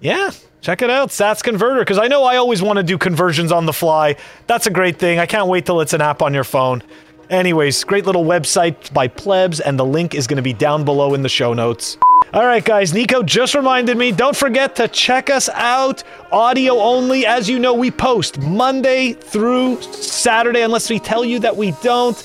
[0.02, 0.32] yeah,
[0.62, 3.66] check it out, Sats Converter, because I know I always want to do conversions on
[3.66, 4.16] the fly.
[4.48, 5.20] That's a great thing.
[5.20, 6.84] I can't wait till it's an app on your phone.
[7.30, 11.14] Anyways, great little website by Plebs, and the link is going to be down below
[11.14, 11.98] in the show notes.
[12.32, 17.26] All right, guys, Nico just reminded me don't forget to check us out audio only.
[17.26, 22.24] As you know, we post Monday through Saturday, unless we tell you that we don't.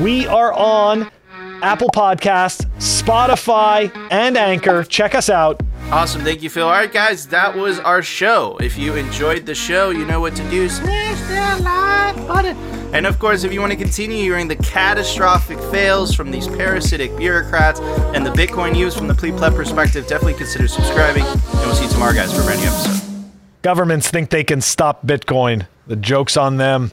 [0.00, 1.08] We are on
[1.64, 4.84] Apple Podcasts, Spotify, and Anchor.
[4.84, 5.62] Check us out.
[5.90, 6.22] Awesome.
[6.22, 6.66] Thank you, Phil.
[6.66, 8.58] All right, guys, that was our show.
[8.60, 10.68] If you enjoyed the show, you know what to do.
[10.68, 12.54] Smash that like button.
[12.94, 17.16] And of course, if you want to continue hearing the catastrophic fails from these parasitic
[17.16, 21.24] bureaucrats and the Bitcoin news from the plebe pleb perspective, definitely consider subscribing.
[21.24, 23.24] And we'll see you tomorrow, guys, for a brand new episode.
[23.62, 25.66] Governments think they can stop Bitcoin.
[25.86, 26.92] The joke's on them.